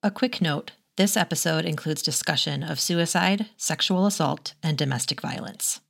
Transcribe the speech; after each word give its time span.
A 0.00 0.12
quick 0.12 0.40
note 0.40 0.70
this 0.96 1.16
episode 1.16 1.64
includes 1.64 2.02
discussion 2.02 2.62
of 2.62 2.78
suicide, 2.78 3.46
sexual 3.56 4.06
assault, 4.06 4.54
and 4.62 4.78
domestic 4.78 5.20
violence. 5.20 5.80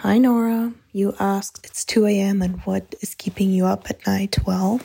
Hi, 0.00 0.16
Nora. 0.16 0.72
You 0.92 1.14
asked, 1.20 1.60
it's 1.62 1.84
2 1.84 2.06
a.m. 2.06 2.40
and 2.40 2.60
what 2.60 2.94
is 3.02 3.14
keeping 3.14 3.50
you 3.50 3.66
up 3.66 3.90
at 3.90 4.06
night? 4.06 4.38
Well, 4.46 4.80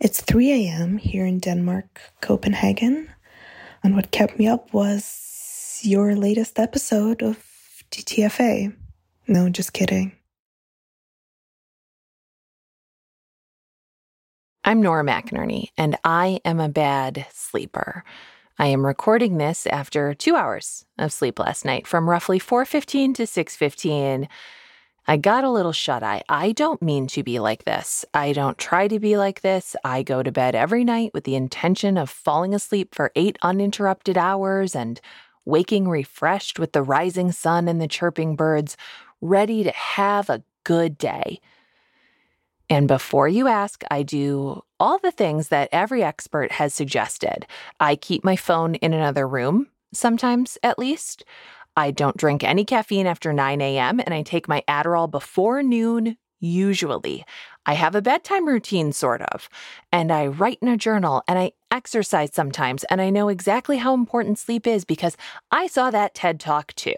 it's 0.00 0.22
3 0.22 0.50
a.m. 0.66 0.98
here 0.98 1.24
in 1.24 1.38
Denmark, 1.38 2.00
Copenhagen. 2.20 3.10
And 3.84 3.94
what 3.94 4.10
kept 4.10 4.40
me 4.40 4.48
up 4.48 4.72
was 4.72 5.78
your 5.82 6.16
latest 6.16 6.58
episode 6.58 7.22
of 7.22 7.38
TTFA. 7.92 8.74
No, 9.28 9.48
just 9.50 9.72
kidding. 9.72 10.16
I'm 14.70 14.82
Nora 14.82 15.02
McInerney, 15.02 15.70
and 15.76 15.98
I 16.04 16.38
am 16.44 16.60
a 16.60 16.68
bad 16.68 17.26
sleeper. 17.32 18.04
I 18.56 18.66
am 18.66 18.86
recording 18.86 19.36
this 19.36 19.66
after 19.66 20.14
two 20.14 20.36
hours 20.36 20.84
of 20.96 21.12
sleep 21.12 21.40
last 21.40 21.64
night, 21.64 21.88
from 21.88 22.08
roughly 22.08 22.38
4:15 22.38 23.12
to 23.14 23.26
6:15. 23.26 24.28
I 25.08 25.16
got 25.16 25.42
a 25.42 25.50
little 25.50 25.72
shut 25.72 26.04
eye. 26.04 26.22
I 26.28 26.52
don't 26.52 26.80
mean 26.80 27.08
to 27.08 27.24
be 27.24 27.40
like 27.40 27.64
this. 27.64 28.04
I 28.14 28.32
don't 28.32 28.58
try 28.58 28.86
to 28.86 29.00
be 29.00 29.16
like 29.16 29.40
this. 29.40 29.74
I 29.82 30.04
go 30.04 30.22
to 30.22 30.30
bed 30.30 30.54
every 30.54 30.84
night 30.84 31.10
with 31.12 31.24
the 31.24 31.34
intention 31.34 31.98
of 31.98 32.08
falling 32.08 32.54
asleep 32.54 32.94
for 32.94 33.10
eight 33.16 33.40
uninterrupted 33.42 34.16
hours 34.16 34.76
and 34.76 35.00
waking 35.44 35.88
refreshed 35.88 36.60
with 36.60 36.70
the 36.74 36.84
rising 36.84 37.32
sun 37.32 37.66
and 37.66 37.80
the 37.80 37.88
chirping 37.88 38.36
birds, 38.36 38.76
ready 39.20 39.64
to 39.64 39.72
have 39.72 40.30
a 40.30 40.44
good 40.62 40.96
day. 40.96 41.40
And 42.70 42.86
before 42.86 43.26
you 43.26 43.48
ask, 43.48 43.82
I 43.90 44.04
do 44.04 44.62
all 44.78 44.98
the 44.98 45.10
things 45.10 45.48
that 45.48 45.68
every 45.72 46.04
expert 46.04 46.52
has 46.52 46.72
suggested. 46.72 47.44
I 47.80 47.96
keep 47.96 48.24
my 48.24 48.36
phone 48.36 48.76
in 48.76 48.94
another 48.94 49.26
room, 49.26 49.66
sometimes 49.92 50.56
at 50.62 50.78
least. 50.78 51.24
I 51.76 51.90
don't 51.90 52.16
drink 52.16 52.44
any 52.44 52.64
caffeine 52.64 53.08
after 53.08 53.32
9 53.32 53.60
a.m., 53.60 53.98
and 54.00 54.14
I 54.14 54.22
take 54.22 54.48
my 54.48 54.62
Adderall 54.68 55.10
before 55.10 55.64
noon, 55.64 56.16
usually. 56.38 57.24
I 57.66 57.74
have 57.74 57.94
a 57.94 58.02
bedtime 58.02 58.46
routine, 58.46 58.92
sort 58.92 59.22
of, 59.22 59.48
and 59.92 60.12
I 60.12 60.28
write 60.28 60.58
in 60.62 60.68
a 60.68 60.76
journal 60.76 61.22
and 61.28 61.38
I 61.38 61.52
exercise 61.70 62.30
sometimes, 62.32 62.84
and 62.84 63.00
I 63.00 63.10
know 63.10 63.28
exactly 63.28 63.78
how 63.78 63.94
important 63.94 64.38
sleep 64.38 64.66
is 64.66 64.84
because 64.84 65.16
I 65.50 65.66
saw 65.66 65.90
that 65.90 66.14
TED 66.14 66.40
talk 66.40 66.72
too. 66.74 66.96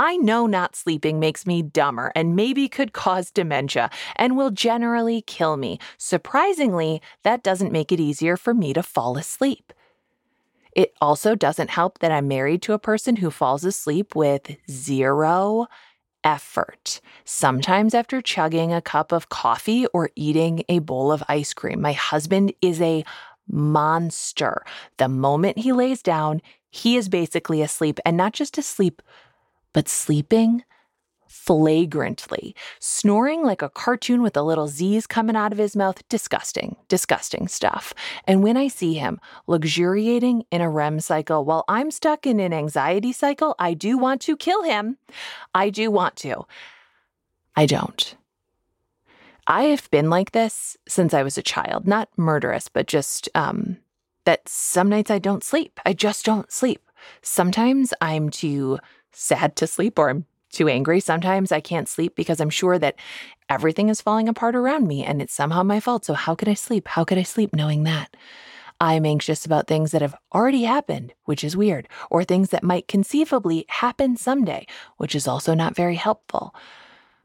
I 0.00 0.16
know 0.16 0.46
not 0.46 0.76
sleeping 0.76 1.20
makes 1.20 1.46
me 1.46 1.60
dumber 1.60 2.10
and 2.14 2.34
maybe 2.34 2.70
could 2.70 2.94
cause 2.94 3.30
dementia 3.30 3.90
and 4.16 4.34
will 4.34 4.50
generally 4.50 5.20
kill 5.20 5.58
me. 5.58 5.78
Surprisingly, 5.98 7.02
that 7.22 7.42
doesn't 7.42 7.70
make 7.70 7.92
it 7.92 8.00
easier 8.00 8.38
for 8.38 8.54
me 8.54 8.72
to 8.72 8.82
fall 8.82 9.18
asleep. 9.18 9.74
It 10.74 10.94
also 11.02 11.34
doesn't 11.34 11.68
help 11.68 11.98
that 11.98 12.10
I'm 12.10 12.28
married 12.28 12.62
to 12.62 12.72
a 12.72 12.78
person 12.78 13.16
who 13.16 13.30
falls 13.30 13.62
asleep 13.62 14.16
with 14.16 14.56
zero 14.70 15.66
effort. 16.24 17.02
Sometimes 17.26 17.92
after 17.92 18.22
chugging 18.22 18.72
a 18.72 18.80
cup 18.80 19.12
of 19.12 19.28
coffee 19.28 19.84
or 19.88 20.08
eating 20.16 20.64
a 20.70 20.78
bowl 20.78 21.12
of 21.12 21.22
ice 21.28 21.52
cream. 21.52 21.82
My 21.82 21.92
husband 21.92 22.54
is 22.62 22.80
a 22.80 23.04
monster. 23.46 24.64
The 24.96 25.08
moment 25.08 25.58
he 25.58 25.72
lays 25.72 26.00
down, 26.02 26.40
he 26.70 26.96
is 26.96 27.10
basically 27.10 27.60
asleep 27.60 28.00
and 28.06 28.16
not 28.16 28.32
just 28.32 28.56
asleep, 28.56 29.02
but 29.72 29.88
sleeping 29.88 30.64
flagrantly, 31.30 32.56
snoring 32.80 33.44
like 33.44 33.62
a 33.62 33.68
cartoon 33.68 34.20
with 34.20 34.34
the 34.34 34.42
little 34.42 34.66
Z's 34.66 35.06
coming 35.06 35.36
out 35.36 35.52
of 35.52 35.58
his 35.58 35.76
mouth. 35.76 36.06
Disgusting, 36.08 36.76
disgusting 36.88 37.46
stuff. 37.46 37.94
And 38.26 38.42
when 38.42 38.56
I 38.56 38.66
see 38.66 38.94
him 38.94 39.20
luxuriating 39.46 40.44
in 40.50 40.60
a 40.60 40.68
REM 40.68 40.98
cycle 40.98 41.44
while 41.44 41.64
I'm 41.68 41.92
stuck 41.92 42.26
in 42.26 42.40
an 42.40 42.52
anxiety 42.52 43.12
cycle, 43.12 43.54
I 43.60 43.74
do 43.74 43.96
want 43.96 44.20
to 44.22 44.36
kill 44.36 44.64
him. 44.64 44.98
I 45.54 45.70
do 45.70 45.90
want 45.90 46.16
to. 46.16 46.46
I 47.54 47.66
don't. 47.66 48.16
I 49.46 49.64
have 49.64 49.90
been 49.90 50.10
like 50.10 50.32
this 50.32 50.76
since 50.88 51.14
I 51.14 51.22
was 51.22 51.38
a 51.38 51.42
child, 51.42 51.86
not 51.86 52.08
murderous, 52.16 52.68
but 52.68 52.86
just 52.86 53.28
um, 53.36 53.78
that 54.24 54.48
some 54.48 54.88
nights 54.88 55.10
I 55.10 55.20
don't 55.20 55.44
sleep. 55.44 55.78
I 55.86 55.92
just 55.92 56.24
don't 56.24 56.50
sleep. 56.50 56.82
Sometimes 57.22 57.94
I'm 58.00 58.30
too 58.30 58.78
sad 59.12 59.56
to 59.56 59.66
sleep 59.66 59.98
or 59.98 60.10
I'm 60.10 60.26
too 60.50 60.68
angry. 60.68 61.00
Sometimes 61.00 61.52
I 61.52 61.60
can't 61.60 61.88
sleep 61.88 62.14
because 62.16 62.40
I'm 62.40 62.50
sure 62.50 62.78
that 62.78 62.96
everything 63.48 63.88
is 63.88 64.00
falling 64.00 64.28
apart 64.28 64.56
around 64.56 64.86
me 64.86 65.04
and 65.04 65.22
it's 65.22 65.34
somehow 65.34 65.62
my 65.62 65.80
fault. 65.80 66.04
So, 66.04 66.14
how 66.14 66.34
could 66.34 66.48
I 66.48 66.54
sleep? 66.54 66.88
How 66.88 67.04
could 67.04 67.18
I 67.18 67.22
sleep 67.22 67.54
knowing 67.54 67.84
that? 67.84 68.16
I'm 68.80 69.04
anxious 69.04 69.44
about 69.44 69.66
things 69.66 69.92
that 69.92 70.00
have 70.00 70.14
already 70.34 70.62
happened, 70.62 71.12
which 71.24 71.44
is 71.44 71.56
weird, 71.56 71.86
or 72.10 72.24
things 72.24 72.48
that 72.48 72.64
might 72.64 72.88
conceivably 72.88 73.66
happen 73.68 74.16
someday, 74.16 74.66
which 74.96 75.14
is 75.14 75.28
also 75.28 75.52
not 75.52 75.76
very 75.76 75.96
helpful. 75.96 76.54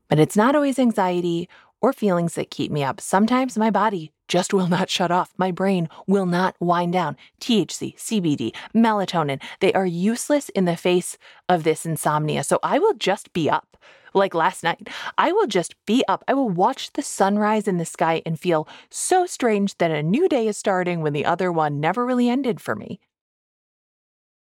But 0.09 0.19
it's 0.19 0.35
not 0.35 0.55
always 0.55 0.77
anxiety 0.77 1.47
or 1.81 1.93
feelings 1.93 2.35
that 2.35 2.51
keep 2.51 2.71
me 2.71 2.83
up. 2.83 2.99
Sometimes 2.99 3.57
my 3.57 3.71
body 3.71 4.11
just 4.27 4.53
will 4.53 4.67
not 4.67 4.89
shut 4.89 5.11
off. 5.11 5.33
My 5.37 5.51
brain 5.51 5.89
will 6.07 6.25
not 6.25 6.55
wind 6.59 6.93
down. 6.93 7.17
THC, 7.39 7.95
CBD, 7.97 8.53
melatonin, 8.73 9.41
they 9.59 9.73
are 9.73 9.85
useless 9.85 10.49
in 10.49 10.65
the 10.65 10.77
face 10.77 11.17
of 11.47 11.63
this 11.63 11.85
insomnia. 11.85 12.43
So 12.43 12.59
I 12.63 12.79
will 12.79 12.93
just 12.93 13.33
be 13.33 13.49
up. 13.49 13.77
Like 14.13 14.33
last 14.33 14.63
night, 14.63 14.87
I 15.17 15.33
will 15.33 15.45
just 15.45 15.75
be 15.85 16.03
up. 16.07 16.23
I 16.27 16.33
will 16.33 16.49
watch 16.49 16.93
the 16.93 17.01
sunrise 17.01 17.67
in 17.67 17.77
the 17.77 17.85
sky 17.85 18.21
and 18.25 18.39
feel 18.39 18.65
so 18.89 19.25
strange 19.25 19.77
that 19.77 19.91
a 19.91 20.01
new 20.01 20.29
day 20.29 20.47
is 20.47 20.57
starting 20.57 21.01
when 21.01 21.11
the 21.11 21.25
other 21.25 21.51
one 21.51 21.81
never 21.81 22.05
really 22.05 22.29
ended 22.29 22.61
for 22.61 22.75
me. 22.75 23.01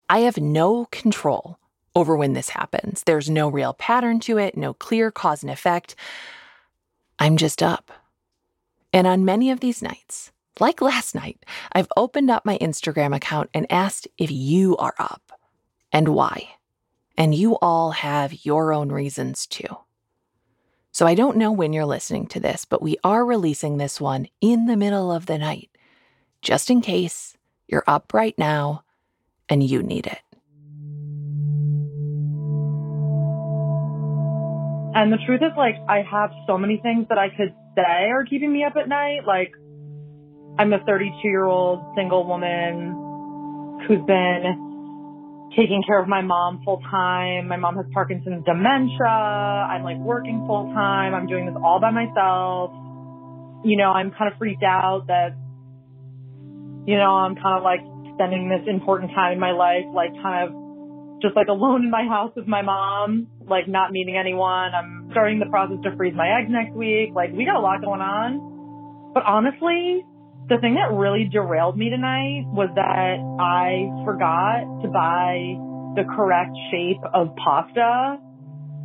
I 0.07 0.19
have 0.19 0.37
no 0.37 0.85
control 0.91 1.57
over 1.95 2.15
when 2.15 2.33
this 2.33 2.49
happens. 2.49 3.01
There's 3.03 3.29
no 3.29 3.49
real 3.49 3.73
pattern 3.73 4.19
to 4.21 4.37
it, 4.37 4.55
no 4.55 4.73
clear 4.73 5.09
cause 5.09 5.41
and 5.41 5.51
effect. 5.51 5.95
I'm 7.17 7.35
just 7.35 7.63
up. 7.63 7.91
And 8.95 9.07
on 9.07 9.25
many 9.25 9.51
of 9.51 9.59
these 9.59 9.81
nights, 9.81 10.31
like 10.57 10.81
last 10.81 11.15
night, 11.15 11.45
I've 11.73 11.89
opened 11.97 12.31
up 12.31 12.45
my 12.45 12.57
Instagram 12.59 13.13
account 13.13 13.49
and 13.53 13.69
asked 13.69 14.07
if 14.17 14.31
you 14.31 14.77
are 14.77 14.93
up 14.97 15.33
and 15.91 16.07
why. 16.07 16.51
And 17.17 17.35
you 17.35 17.57
all 17.57 17.91
have 17.91 18.45
your 18.45 18.71
own 18.71 18.93
reasons 18.93 19.47
too. 19.47 19.67
So 20.93 21.05
I 21.05 21.13
don't 21.13 21.35
know 21.35 21.51
when 21.51 21.73
you're 21.73 21.85
listening 21.85 22.27
to 22.27 22.39
this, 22.39 22.63
but 22.63 22.81
we 22.81 22.95
are 23.03 23.25
releasing 23.25 23.77
this 23.77 23.99
one 23.99 24.29
in 24.39 24.65
the 24.65 24.77
middle 24.77 25.11
of 25.11 25.25
the 25.25 25.37
night, 25.37 25.69
just 26.41 26.69
in 26.69 26.79
case 26.79 27.35
you're 27.67 27.83
up 27.87 28.13
right 28.13 28.37
now 28.37 28.85
and 29.49 29.61
you 29.61 29.83
need 29.83 30.07
it. 30.07 30.21
And 34.95 35.11
the 35.11 35.17
truth 35.27 35.41
is, 35.43 35.51
like, 35.57 35.75
I 35.89 36.03
have 36.09 36.31
so 36.47 36.57
many 36.57 36.79
things 36.81 37.07
that 37.09 37.17
I 37.17 37.27
could 37.27 37.53
say 37.75 38.09
are 38.09 38.23
keeping 38.23 38.51
me 38.51 38.63
up 38.63 38.77
at 38.79 38.87
night. 38.87 39.27
Like, 39.27 39.51
I'm 40.57 40.71
a 40.71 40.79
32 40.79 41.27
year 41.27 41.43
old 41.43 41.83
single 41.97 42.25
woman 42.25 43.83
who's 43.87 43.99
been 44.07 45.51
taking 45.51 45.83
care 45.85 45.99
of 45.99 46.07
my 46.07 46.21
mom 46.21 46.61
full 46.63 46.81
time. 46.89 47.47
My 47.47 47.57
mom 47.57 47.75
has 47.75 47.85
Parkinson's 47.93 48.45
dementia. 48.45 49.03
I'm 49.03 49.83
like 49.83 49.97
working 49.97 50.43
full 50.47 50.71
time. 50.73 51.13
I'm 51.13 51.27
doing 51.27 51.45
this 51.45 51.55
all 51.61 51.79
by 51.79 51.91
myself. 51.91 52.71
You 53.65 53.77
know, 53.77 53.91
I'm 53.91 54.11
kind 54.11 54.31
of 54.31 54.37
freaked 54.37 54.63
out 54.63 55.07
that, 55.07 55.35
you 56.87 56.95
know, 56.95 57.11
I'm 57.11 57.35
kind 57.35 57.57
of 57.57 57.63
like 57.63 57.81
spending 58.15 58.47
this 58.47 58.63
important 58.67 59.11
time 59.11 59.33
in 59.33 59.39
my 59.39 59.51
life, 59.51 59.85
like 59.93 60.11
kind 60.21 60.47
of 60.47 61.21
just 61.21 61.35
like 61.35 61.47
alone 61.47 61.83
in 61.83 61.91
my 61.91 62.05
house 62.07 62.31
with 62.35 62.47
my 62.47 62.61
mom, 62.61 63.27
like 63.47 63.67
not 63.67 63.91
meeting 63.91 64.17
anyone. 64.17 64.73
I'm 64.73 65.09
starting 65.11 65.39
the 65.39 65.45
process 65.47 65.77
to 65.83 65.95
freeze 65.95 66.13
my 66.15 66.39
eggs 66.39 66.49
next 66.49 66.75
week. 66.75 67.11
Like 67.13 67.31
we 67.33 67.45
got 67.45 67.57
a 67.57 67.61
lot 67.61 67.81
going 67.81 68.01
on. 68.01 69.13
But 69.13 69.23
honestly, 69.23 70.05
the 70.49 70.57
thing 70.59 70.75
that 70.75 70.93
really 70.95 71.27
derailed 71.31 71.77
me 71.77 71.89
tonight 71.89 72.45
was 72.47 72.69
that 72.75 73.17
I 73.39 73.89
forgot 74.05 74.83
to 74.83 74.87
buy 74.89 75.57
the 75.95 76.03
correct 76.15 76.55
shape 76.71 77.01
of 77.13 77.35
pasta 77.35 78.19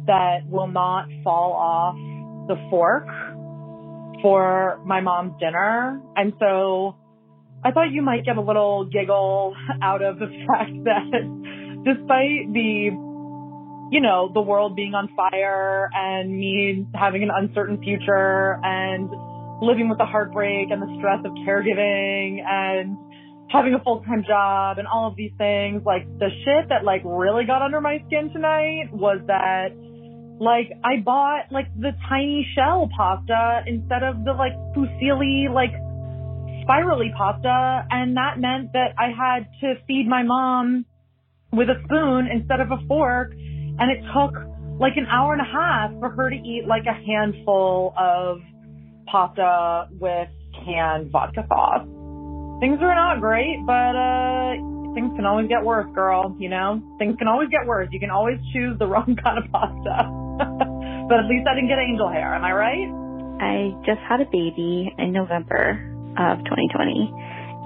that 0.06 0.48
will 0.48 0.68
not 0.68 1.06
fall 1.24 1.52
off 1.52 1.96
the 2.48 2.56
fork 2.70 3.06
for 4.22 4.80
my 4.84 5.00
mom's 5.00 5.38
dinner. 5.40 6.00
And 6.16 6.32
so 6.38 6.96
I 7.62 7.72
thought 7.72 7.90
you 7.92 8.02
might 8.02 8.24
get 8.24 8.36
a 8.36 8.40
little 8.40 8.86
giggle 8.86 9.54
out 9.82 10.02
of 10.02 10.18
the 10.18 10.26
fact 10.46 10.72
that 10.84 11.84
despite 11.84 12.52
the, 12.52 12.90
you 13.90 14.00
know, 14.00 14.30
the 14.32 14.40
world 14.40 14.76
being 14.76 14.94
on 14.94 15.08
fire 15.16 15.90
and 15.92 16.30
me 16.30 16.86
having 16.94 17.22
an 17.22 17.30
uncertain 17.34 17.82
future 17.82 18.58
and 18.62 19.10
living 19.60 19.88
with 19.88 19.98
the 19.98 20.06
heartbreak 20.06 20.70
and 20.70 20.80
the 20.80 20.94
stress 20.98 21.18
of 21.24 21.32
caregiving 21.46 22.40
and 22.46 22.96
having 23.50 23.74
a 23.74 23.82
full-time 23.82 24.24
job 24.26 24.78
and 24.78 24.86
all 24.86 25.08
of 25.08 25.16
these 25.16 25.32
things, 25.36 25.82
like 25.84 26.06
the 26.18 26.30
shit 26.44 26.68
that 26.68 26.84
like 26.84 27.02
really 27.04 27.44
got 27.44 27.62
under 27.62 27.80
my 27.80 27.98
skin 28.06 28.30
tonight 28.32 28.88
was 28.92 29.18
that 29.26 29.74
like 30.40 30.70
I 30.84 31.02
bought 31.04 31.50
like 31.50 31.66
the 31.78 31.90
tiny 32.08 32.46
shell 32.54 32.88
pasta 32.96 33.62
instead 33.66 34.02
of 34.02 34.24
the 34.24 34.32
like 34.32 34.54
fusilli 34.72 35.52
like 35.52 35.74
spirally 36.62 37.12
pasta, 37.16 37.86
and 37.90 38.16
that 38.16 38.38
meant 38.38 38.72
that 38.72 38.94
I 38.96 39.10
had 39.10 39.48
to 39.60 39.74
feed 39.86 40.06
my 40.08 40.22
mom 40.22 40.86
with 41.52 41.68
a 41.68 41.82
spoon 41.84 42.28
instead 42.32 42.60
of 42.60 42.70
a 42.70 42.78
fork, 42.86 43.32
and 43.80 43.90
it 43.90 44.04
took 44.12 44.36
like 44.78 44.96
an 44.96 45.06
hour 45.06 45.32
and 45.32 45.42
a 45.42 45.50
half 45.50 45.90
for 45.98 46.10
her 46.10 46.30
to 46.30 46.36
eat 46.36 46.64
like 46.66 46.84
a 46.86 46.94
handful 46.94 47.92
of 47.98 48.40
pasta 49.06 49.88
with 49.98 50.28
canned 50.64 51.10
vodka 51.10 51.44
sauce. 51.48 51.84
Things 52.60 52.78
are 52.80 52.94
not 52.94 53.20
great, 53.20 53.64
but 53.66 53.96
uh 53.96 54.54
things 54.94 55.12
can 55.16 55.24
always 55.24 55.48
get 55.48 55.64
worse, 55.64 55.86
girl, 55.94 56.34
you 56.38 56.48
know? 56.48 56.82
Things 56.98 57.16
can 57.18 57.28
always 57.28 57.48
get 57.48 57.66
worse. 57.66 57.88
You 57.92 58.00
can 58.00 58.10
always 58.10 58.38
choose 58.52 58.78
the 58.78 58.86
wrong 58.90 59.16
kind 59.22 59.38
of 59.38 59.50
pasta. 59.50 60.10
but 61.08 61.18
at 61.18 61.26
least 61.26 61.46
I 61.46 61.54
didn't 61.54 61.68
get 61.68 61.78
angel 61.78 62.08
hair, 62.08 62.34
am 62.34 62.44
I 62.44 62.52
right? 62.52 62.88
I 63.40 63.72
just 63.86 64.00
had 64.08 64.20
a 64.20 64.26
baby 64.26 64.92
in 64.98 65.12
November 65.12 65.78
of 66.18 66.38
2020 66.44 67.12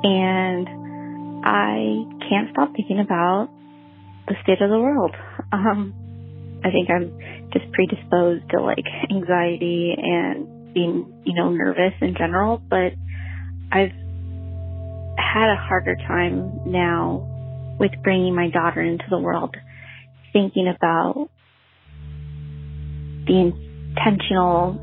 and 0.04 0.68
I 1.44 2.04
can't 2.28 2.50
stop 2.52 2.72
thinking 2.76 3.00
about 3.00 3.48
the 4.28 4.34
state 4.42 4.60
of 4.60 4.70
the 4.70 4.78
world. 4.78 5.14
Um, 5.52 5.94
I 6.64 6.70
think 6.70 6.88
I'm 6.88 7.12
just 7.52 7.70
predisposed 7.72 8.48
to 8.50 8.60
like 8.62 8.84
anxiety 9.10 9.94
and 9.96 10.72
being, 10.72 11.22
you 11.24 11.34
know, 11.34 11.50
nervous 11.50 11.92
in 12.00 12.14
general, 12.16 12.60
but 12.70 12.92
I've 13.70 13.92
had 15.18 15.50
a 15.50 15.56
harder 15.56 15.94
time 16.08 16.60
now 16.64 17.28
with 17.78 17.90
bringing 18.02 18.34
my 18.34 18.48
daughter 18.50 18.80
into 18.80 19.04
the 19.10 19.18
world, 19.18 19.54
thinking 20.32 20.72
about 20.74 21.28
the 23.26 23.52
intentional 23.52 24.80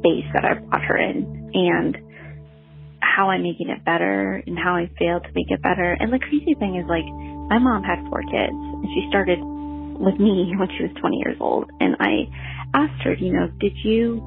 space 0.00 0.26
that 0.34 0.44
I 0.44 0.54
brought 0.54 0.84
her 0.84 0.98
in 0.98 1.50
and 1.54 1.96
how 3.00 3.30
I'm 3.30 3.42
making 3.42 3.70
it 3.70 3.84
better 3.84 4.42
and 4.46 4.58
how 4.58 4.74
I 4.74 4.90
failed 4.98 5.24
to 5.24 5.30
make 5.34 5.50
it 5.50 5.62
better. 5.62 5.96
And 5.98 6.12
the 6.12 6.18
crazy 6.18 6.54
thing 6.58 6.76
is 6.76 6.84
like, 6.88 7.06
my 7.48 7.58
mom 7.58 7.82
had 7.84 8.04
four 8.10 8.22
kids 8.22 8.52
and 8.52 8.86
she 8.92 9.06
started 9.08 9.38
with 9.98 10.18
me 10.18 10.52
when 10.58 10.68
she 10.76 10.84
was 10.84 10.92
20 11.00 11.16
years 11.16 11.36
old. 11.40 11.70
And 11.80 11.96
I 12.00 12.28
asked 12.74 13.02
her, 13.04 13.14
you 13.14 13.32
know, 13.32 13.48
did 13.60 13.76
you 13.84 14.22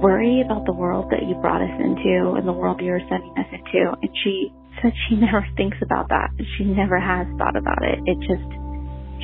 worry 0.00 0.42
about 0.44 0.64
the 0.64 0.72
world 0.72 1.10
that 1.10 1.28
you 1.28 1.34
brought 1.40 1.60
us 1.60 1.76
into 1.78 2.36
and 2.36 2.48
the 2.48 2.52
world 2.52 2.80
you 2.80 2.92
were 2.92 3.04
sending 3.08 3.32
us 3.36 3.48
into? 3.52 3.92
And 4.00 4.10
she 4.24 4.52
said 4.82 4.92
she 5.08 5.16
never 5.20 5.46
thinks 5.56 5.76
about 5.82 6.08
that. 6.08 6.30
She 6.56 6.64
never 6.64 6.98
has 6.98 7.26
thought 7.38 7.56
about 7.56 7.82
it. 7.82 7.98
It 8.06 8.18
just, 8.24 8.48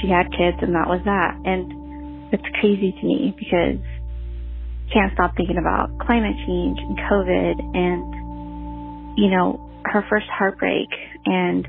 she 0.00 0.08
had 0.08 0.28
kids 0.32 0.58
and 0.60 0.74
that 0.74 0.88
was 0.88 1.00
that. 1.04 1.36
And 1.44 2.32
it's 2.32 2.44
crazy 2.60 2.92
to 2.92 3.04
me 3.06 3.34
because 3.36 3.80
can't 4.92 5.12
stop 5.14 5.34
thinking 5.36 5.58
about 5.58 5.90
climate 5.98 6.36
change 6.46 6.78
and 6.78 6.96
COVID 6.98 7.56
and, 7.74 9.18
you 9.18 9.30
know, 9.30 9.58
her 9.84 10.04
first 10.08 10.26
heartbreak 10.30 10.88
and 11.24 11.66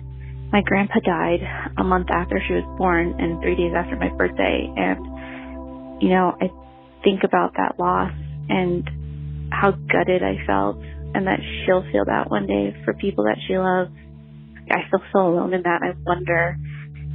my 0.51 0.61
grandpa 0.61 0.99
died 1.03 1.39
a 1.77 1.83
month 1.83 2.07
after 2.09 2.41
she 2.47 2.53
was 2.53 2.63
born 2.77 3.15
and 3.19 3.41
three 3.41 3.55
days 3.55 3.73
after 3.75 3.95
my 3.95 4.09
birthday. 4.15 4.71
And, 4.75 6.01
you 6.01 6.09
know, 6.09 6.35
I 6.39 6.47
think 7.03 7.23
about 7.23 7.53
that 7.57 7.79
loss 7.79 8.11
and 8.49 8.87
how 9.51 9.71
gutted 9.71 10.23
I 10.23 10.37
felt 10.45 10.77
and 11.13 11.27
that 11.27 11.39
she'll 11.65 11.83
feel 11.91 12.05
that 12.05 12.29
one 12.29 12.47
day 12.47 12.75
for 12.85 12.93
people 12.93 13.25
that 13.25 13.37
she 13.47 13.57
loves. 13.57 13.91
I 14.69 14.83
feel 14.89 15.27
alone 15.27 15.53
in 15.53 15.63
that. 15.63 15.81
I 15.81 15.93
wonder 16.05 16.57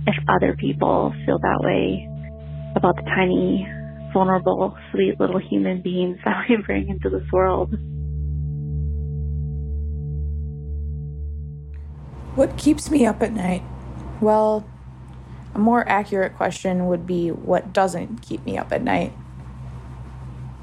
if 0.07 0.15
other 0.29 0.57
people 0.59 1.15
feel 1.27 1.39
that 1.39 1.61
way 1.61 2.09
about 2.75 2.97
the 2.97 3.03
tiny, 3.03 3.67
vulnerable, 4.13 4.77
sweet 4.93 5.21
little 5.21 5.41
human 5.41 5.83
beings 5.83 6.19
that 6.25 6.45
we 6.49 6.57
bring 6.65 6.89
into 6.89 7.09
this 7.09 7.31
world. 7.33 7.75
What 12.35 12.57
keeps 12.57 12.91
me 12.91 13.05
up 13.05 13.23
at 13.23 13.35
night? 13.35 13.63
Well, 14.23 14.67
a 15.55 15.59
more 15.59 15.87
accurate 15.87 16.35
question 16.35 16.87
would 16.87 17.07
be 17.07 17.31
what 17.31 17.75
doesn't 17.75 18.23
keep 18.23 18.43
me 18.47 18.57
up 18.57 18.73
at 18.73 18.83
night? 18.83 19.13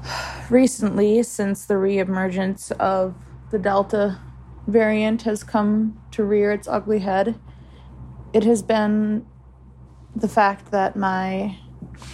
Recently, 0.50 1.22
since 1.22 1.64
the 1.64 1.74
reemergence 1.74 2.72
of 2.72 3.14
the 3.52 3.58
Delta 3.58 4.18
variant 4.66 5.22
has 5.22 5.44
come 5.44 6.00
to 6.10 6.24
rear 6.24 6.50
its 6.50 6.66
ugly 6.66 6.98
head, 6.98 7.38
it 8.32 8.42
has 8.42 8.62
been 8.62 9.24
the 10.14 10.28
fact 10.28 10.72
that 10.72 10.96
my 10.96 11.56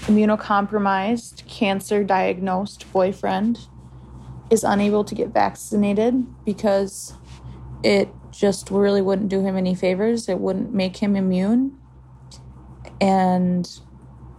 immunocompromised, 0.02 1.46
cancer 1.46 2.04
diagnosed 2.04 2.92
boyfriend 2.92 3.68
is 4.50 4.64
unable 4.64 5.02
to 5.02 5.14
get 5.14 5.28
vaccinated 5.28 6.26
because 6.44 7.14
it 7.82 8.10
just 8.38 8.70
really 8.70 9.02
wouldn't 9.02 9.28
do 9.28 9.40
him 9.40 9.56
any 9.56 9.74
favors. 9.74 10.28
It 10.28 10.38
wouldn't 10.38 10.72
make 10.72 10.98
him 10.98 11.16
immune. 11.16 11.78
And 13.00 13.68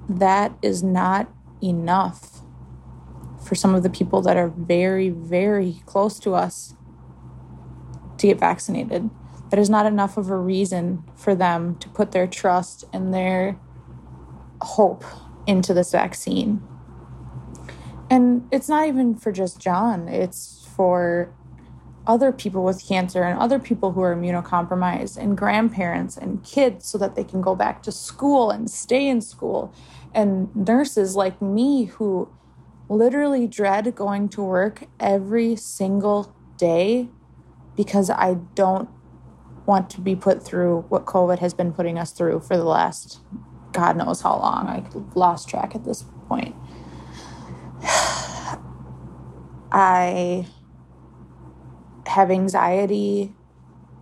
that 0.07 0.53
is 0.61 0.83
not 0.83 1.29
enough 1.61 2.41
for 3.45 3.55
some 3.55 3.75
of 3.75 3.83
the 3.83 3.89
people 3.89 4.21
that 4.21 4.37
are 4.37 4.49
very, 4.49 5.09
very 5.09 5.81
close 5.85 6.19
to 6.19 6.33
us 6.33 6.75
to 8.17 8.27
get 8.27 8.39
vaccinated. 8.39 9.09
That 9.49 9.59
is 9.59 9.69
not 9.69 9.85
enough 9.85 10.17
of 10.17 10.29
a 10.29 10.37
reason 10.37 11.03
for 11.15 11.33
them 11.33 11.75
to 11.77 11.89
put 11.89 12.11
their 12.11 12.27
trust 12.27 12.83
and 12.91 13.13
their 13.13 13.59
hope 14.61 15.03
into 15.45 15.73
this 15.73 15.91
vaccine. 15.91 16.61
And 18.09 18.47
it's 18.51 18.67
not 18.67 18.87
even 18.87 19.15
for 19.15 19.31
just 19.31 19.59
John, 19.59 20.07
it's 20.07 20.67
for 20.75 21.33
other 22.07 22.31
people 22.31 22.63
with 22.63 22.83
cancer 22.87 23.23
and 23.23 23.37
other 23.37 23.59
people 23.59 23.91
who 23.91 24.01
are 24.01 24.15
immunocompromised 24.15 25.17
and 25.17 25.37
grandparents 25.37 26.17
and 26.17 26.43
kids 26.43 26.87
so 26.87 26.97
that 26.97 27.15
they 27.15 27.23
can 27.23 27.41
go 27.41 27.53
back 27.53 27.83
to 27.83 27.91
school 27.91 28.49
and 28.49 28.71
stay 28.71 29.07
in 29.07 29.21
school 29.21 29.73
and 30.15 30.55
nurses 30.55 31.15
like 31.15 31.41
me 31.41 31.85
who 31.85 32.29
literally 32.89 33.45
dread 33.45 33.93
going 33.93 34.29
to 34.29 34.41
work 34.41 34.85
every 34.99 35.55
single 35.55 36.33
day 36.57 37.09
because 37.75 38.09
I 38.09 38.35
don't 38.55 38.89
want 39.65 39.89
to 39.91 40.01
be 40.01 40.15
put 40.15 40.41
through 40.41 40.85
what 40.87 41.05
COVID 41.05 41.39
has 41.39 41.53
been 41.53 41.73
putting 41.73 41.99
us 41.99 42.13
through 42.13 42.39
for 42.39 42.55
the 42.55 42.63
last 42.63 43.19
God 43.73 43.97
knows 43.97 44.21
how 44.21 44.39
long. 44.39 44.67
I 44.67 44.83
lost 45.13 45.49
track 45.49 45.75
at 45.75 45.83
this 45.83 46.05
point. 46.27 46.55
I 49.71 50.47
have 52.07 52.31
anxiety 52.31 53.33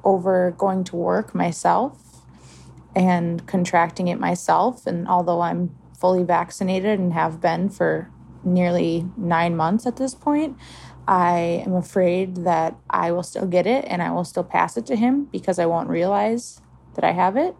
over 0.03 0.51
going 0.57 0.83
to 0.85 0.95
work 0.95 1.33
myself 1.33 2.24
and 2.95 3.45
contracting 3.47 4.07
it 4.07 4.19
myself. 4.19 4.88
And 4.88 5.07
although 5.07 5.41
I'm 5.41 5.75
fully 6.00 6.24
vaccinated 6.24 7.00
and 7.00 7.13
have 7.13 7.41
been 7.41 7.69
for 7.69 8.09
nearly 8.43 9.07
nine 9.17 9.55
months 9.55 9.85
at 9.85 9.97
this 9.97 10.13
point, 10.13 10.57
I 11.07 11.63
am 11.65 11.74
afraid 11.74 12.38
that 12.38 12.75
I 12.89 13.12
will 13.12 13.24
still 13.24 13.45
get 13.45 13.67
it 13.67 13.85
and 13.88 14.01
I 14.01 14.12
will 14.12 14.24
still 14.24 14.43
pass 14.43 14.77
it 14.77 14.85
to 14.88 14.95
him 14.95 15.25
because 15.25 15.59
I 15.59 15.65
won't 15.65 15.89
realize 15.89 16.62
that 16.95 17.03
I 17.03 17.12
have 17.12 17.38
it. 17.38 17.55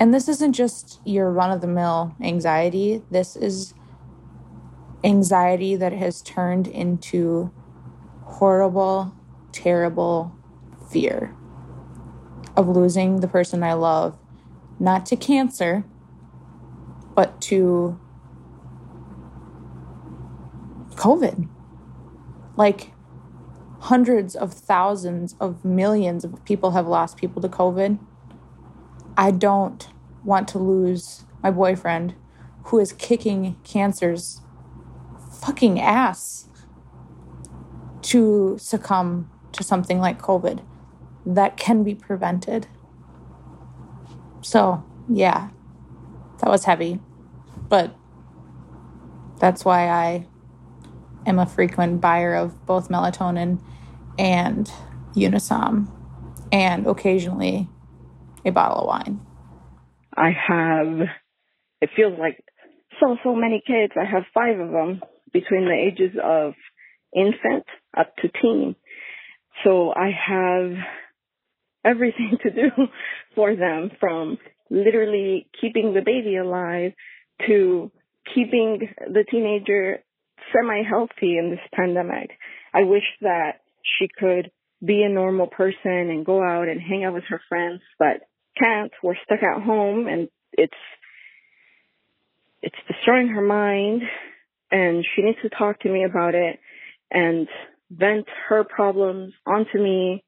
And 0.00 0.12
this 0.12 0.28
isn't 0.28 0.54
just 0.54 1.00
your 1.04 1.30
run 1.30 1.52
of 1.52 1.60
the 1.60 1.68
mill 1.68 2.16
anxiety, 2.20 3.02
this 3.10 3.36
is 3.36 3.74
anxiety 5.04 5.76
that 5.76 5.92
has 5.92 6.22
turned 6.22 6.66
into 6.66 7.52
horrible, 8.24 9.14
terrible 9.52 10.34
fear 10.90 11.34
of 12.56 12.68
losing 12.68 13.20
the 13.20 13.28
person 13.28 13.62
I 13.62 13.72
love, 13.74 14.18
not 14.78 15.06
to 15.06 15.16
cancer, 15.16 15.84
but 17.14 17.40
to 17.42 17.98
COVID. 20.94 21.48
Like 22.56 22.92
hundreds 23.80 24.36
of 24.36 24.52
thousands 24.52 25.34
of 25.40 25.64
millions 25.64 26.24
of 26.24 26.44
people 26.44 26.72
have 26.72 26.86
lost 26.86 27.16
people 27.16 27.42
to 27.42 27.48
COVID. 27.48 27.98
I 29.16 29.30
don't 29.30 29.88
want 30.24 30.48
to 30.48 30.58
lose 30.58 31.24
my 31.42 31.50
boyfriend 31.50 32.14
who 32.64 32.78
is 32.78 32.92
kicking 32.92 33.56
cancer's 33.64 34.40
fucking 35.40 35.80
ass 35.80 36.48
to 38.02 38.56
succumb 38.58 39.30
to 39.52 39.62
something 39.62 39.98
like 39.98 40.20
COVID 40.20 40.64
that 41.26 41.56
can 41.56 41.84
be 41.84 41.94
prevented. 41.94 42.66
So, 44.40 44.84
yeah, 45.08 45.50
that 46.40 46.50
was 46.50 46.64
heavy. 46.64 47.00
But 47.68 47.94
that's 49.38 49.64
why 49.64 49.88
I 49.88 50.26
am 51.26 51.38
a 51.38 51.46
frequent 51.46 52.00
buyer 52.00 52.34
of 52.34 52.66
both 52.66 52.88
melatonin 52.88 53.60
and 54.18 54.70
Unisom, 55.14 55.90
and 56.50 56.86
occasionally 56.86 57.68
a 58.44 58.50
bottle 58.50 58.82
of 58.82 58.86
wine. 58.86 59.20
I 60.16 60.30
have, 60.30 61.08
it 61.80 61.90
feels 61.96 62.18
like 62.18 62.42
so, 63.00 63.16
so 63.22 63.34
many 63.34 63.62
kids. 63.66 63.92
I 63.96 64.04
have 64.04 64.24
five 64.34 64.58
of 64.58 64.70
them 64.70 65.00
between 65.32 65.64
the 65.64 65.74
ages 65.74 66.16
of 66.22 66.54
infant 67.14 67.64
up 67.96 68.14
to 68.16 68.28
teen. 68.40 68.76
So 69.64 69.92
I 69.94 70.10
have 70.10 70.72
everything 71.84 72.38
to 72.42 72.50
do 72.50 72.70
for 73.34 73.54
them 73.54 73.90
from 74.00 74.38
literally 74.70 75.48
keeping 75.60 75.94
the 75.94 76.00
baby 76.00 76.36
alive 76.36 76.92
to 77.46 77.90
keeping 78.34 78.88
the 78.98 79.24
teenager 79.30 80.02
semi 80.52 80.82
healthy 80.82 81.38
in 81.38 81.50
this 81.50 81.60
pandemic. 81.74 82.30
I 82.72 82.84
wish 82.84 83.04
that 83.20 83.60
she 83.98 84.08
could 84.08 84.50
be 84.84 85.02
a 85.02 85.08
normal 85.08 85.46
person 85.46 86.10
and 86.10 86.26
go 86.26 86.42
out 86.42 86.68
and 86.68 86.80
hang 86.80 87.04
out 87.04 87.14
with 87.14 87.24
her 87.28 87.40
friends, 87.48 87.80
but 87.98 88.22
can't. 88.56 88.92
We're 89.02 89.14
stuck 89.24 89.42
at 89.42 89.62
home 89.62 90.06
and 90.08 90.28
it's 90.52 90.72
it's 92.62 92.76
destroying 92.86 93.28
her 93.28 93.42
mind 93.42 94.02
and 94.70 95.04
she 95.14 95.22
needs 95.22 95.38
to 95.42 95.48
talk 95.48 95.80
to 95.80 95.88
me 95.88 96.04
about 96.04 96.34
it 96.34 96.60
and 97.12 97.48
vent 97.90 98.26
her 98.48 98.64
problems 98.64 99.32
onto 99.46 99.78
me 99.78 100.24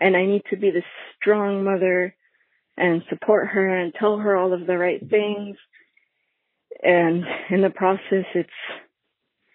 and 0.00 0.16
I 0.16 0.26
need 0.26 0.42
to 0.50 0.56
be 0.56 0.70
this 0.70 0.84
strong 1.16 1.64
mother 1.64 2.14
and 2.76 3.02
support 3.08 3.48
her 3.48 3.68
and 3.68 3.94
tell 3.94 4.18
her 4.18 4.36
all 4.36 4.52
of 4.52 4.66
the 4.66 4.76
right 4.76 5.00
things 5.00 5.56
and 6.82 7.24
in 7.50 7.62
the 7.62 7.70
process 7.70 8.24
it's 8.34 8.50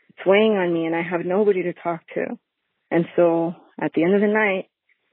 it's 0.10 0.26
weighing 0.28 0.54
on 0.54 0.74
me 0.74 0.86
and 0.86 0.96
I 0.96 1.02
have 1.02 1.26
nobody 1.26 1.64
to 1.64 1.74
talk 1.74 2.02
to. 2.16 2.38
And 2.92 3.06
so 3.16 3.56
at 3.80 3.94
the 3.94 4.04
end 4.04 4.16
of 4.16 4.22
the 4.22 4.28
night, 4.28 4.66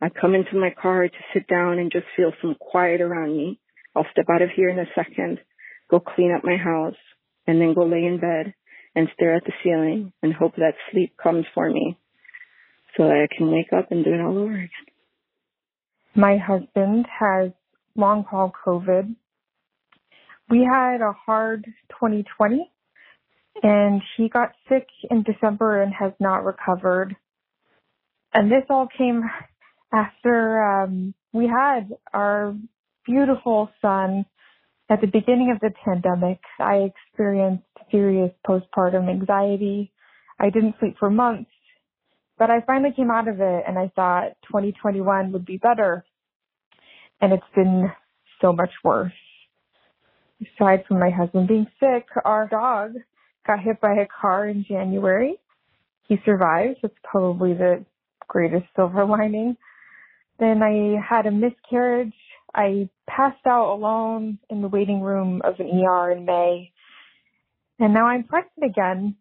I 0.02 0.08
come 0.08 0.34
into 0.34 0.56
my 0.58 0.70
car 0.70 1.08
to 1.08 1.14
sit 1.32 1.46
down 1.46 1.78
and 1.78 1.92
just 1.92 2.06
feel 2.16 2.32
some 2.42 2.56
quiet 2.58 3.00
around 3.00 3.36
me. 3.36 3.60
I'll 3.94 4.06
step 4.10 4.26
out 4.30 4.42
of 4.42 4.50
here 4.54 4.68
in 4.68 4.78
a 4.78 4.84
second, 4.94 5.38
go 5.90 6.00
clean 6.00 6.34
up 6.36 6.44
my 6.44 6.56
house, 6.56 6.96
and 7.46 7.60
then 7.60 7.74
go 7.74 7.86
lay 7.86 8.04
in 8.04 8.18
bed 8.20 8.52
and 8.96 9.08
stare 9.14 9.34
at 9.34 9.44
the 9.44 9.52
ceiling 9.62 10.12
and 10.22 10.32
hope 10.32 10.56
that 10.56 10.72
sleep 10.90 11.14
comes 11.22 11.44
for 11.54 11.70
me 11.70 11.96
so 12.96 13.04
that 13.04 13.26
I 13.30 13.36
can 13.36 13.52
wake 13.52 13.72
up 13.76 13.92
and 13.92 14.02
do 14.02 14.12
it 14.12 14.20
all 14.20 14.38
over 14.38 14.54
again. 14.54 14.70
My 16.14 16.38
husband 16.38 17.06
has 17.20 17.52
long 17.94 18.24
haul 18.24 18.50
COVID. 18.66 19.14
We 20.48 20.66
had 20.70 21.02
a 21.02 21.12
hard 21.12 21.66
2020 21.90 22.70
and 23.62 24.02
he 24.16 24.30
got 24.30 24.52
sick 24.68 24.86
in 25.10 25.22
December 25.22 25.82
and 25.82 25.92
has 25.92 26.12
not 26.18 26.44
recovered. 26.44 27.14
And 28.32 28.50
this 28.50 28.64
all 28.70 28.88
came 28.96 29.22
after 29.92 30.82
um, 30.82 31.14
we 31.32 31.46
had 31.46 31.90
our 32.14 32.56
beautiful 33.04 33.70
son 33.82 34.24
at 34.88 35.00
the 35.00 35.06
beginning 35.06 35.50
of 35.50 35.60
the 35.60 35.72
pandemic. 35.84 36.38
I 36.58 36.90
experienced 36.90 37.64
serious 37.90 38.30
postpartum 38.46 39.08
anxiety. 39.08 39.92
I 40.38 40.50
didn't 40.50 40.76
sleep 40.80 40.96
for 40.98 41.10
months, 41.10 41.50
but 42.38 42.50
I 42.50 42.60
finally 42.66 42.92
came 42.94 43.10
out 43.10 43.28
of 43.28 43.40
it 43.40 43.64
and 43.66 43.78
I 43.78 43.90
thought 43.96 44.36
2021 44.46 45.32
would 45.32 45.44
be 45.46 45.56
better. 45.56 46.04
And 47.20 47.32
it's 47.32 47.42
been 47.54 47.90
so 48.40 48.52
much 48.52 48.70
worse. 48.84 49.12
Aside 50.40 50.84
from 50.86 50.98
my 50.98 51.10
husband 51.10 51.48
being 51.48 51.66
sick, 51.80 52.06
our 52.24 52.46
dog 52.48 52.92
got 53.46 53.60
hit 53.60 53.80
by 53.80 53.94
a 53.94 54.06
car 54.20 54.48
in 54.48 54.64
January. 54.68 55.36
He 56.08 56.16
survived. 56.26 56.80
It's 56.82 56.94
probably 57.02 57.54
the 57.54 57.84
greatest 58.28 58.66
silver 58.76 59.04
lining. 59.06 59.56
Then 60.38 60.62
I 60.62 61.00
had 61.02 61.26
a 61.26 61.30
miscarriage. 61.30 62.12
I 62.54 62.90
passed 63.08 63.46
out 63.46 63.72
alone 63.72 64.38
in 64.50 64.62
the 64.62 64.68
waiting 64.68 65.00
room 65.00 65.42
of 65.44 65.54
an 65.58 65.68
ER 65.68 66.10
in 66.12 66.24
May. 66.24 66.72
And 67.78 67.94
now 67.94 68.06
I'm 68.06 68.24
pregnant 68.24 68.70
again, 68.70 69.16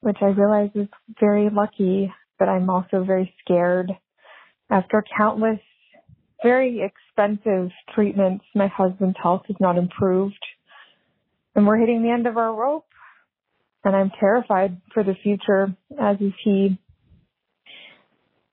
which 0.00 0.18
I 0.20 0.26
realize 0.26 0.70
is 0.74 0.88
very 1.18 1.48
lucky, 1.50 2.12
but 2.38 2.48
I'm 2.48 2.68
also 2.70 3.04
very 3.04 3.34
scared. 3.44 3.90
After 4.70 5.04
countless 5.16 5.60
very 6.42 6.80
expensive 6.82 7.70
treatments, 7.94 8.44
my 8.54 8.66
husband's 8.68 9.18
health 9.22 9.42
has 9.48 9.56
not 9.60 9.76
improved. 9.76 10.42
And 11.54 11.66
we're 11.66 11.78
hitting 11.78 12.02
the 12.02 12.10
end 12.10 12.26
of 12.26 12.36
our 12.36 12.54
rope 12.54 12.86
and 13.84 13.96
I'm 13.96 14.10
terrified 14.18 14.80
for 14.92 15.02
the 15.02 15.14
future, 15.22 15.74
as 16.00 16.16
is 16.20 16.32
he. 16.44 16.78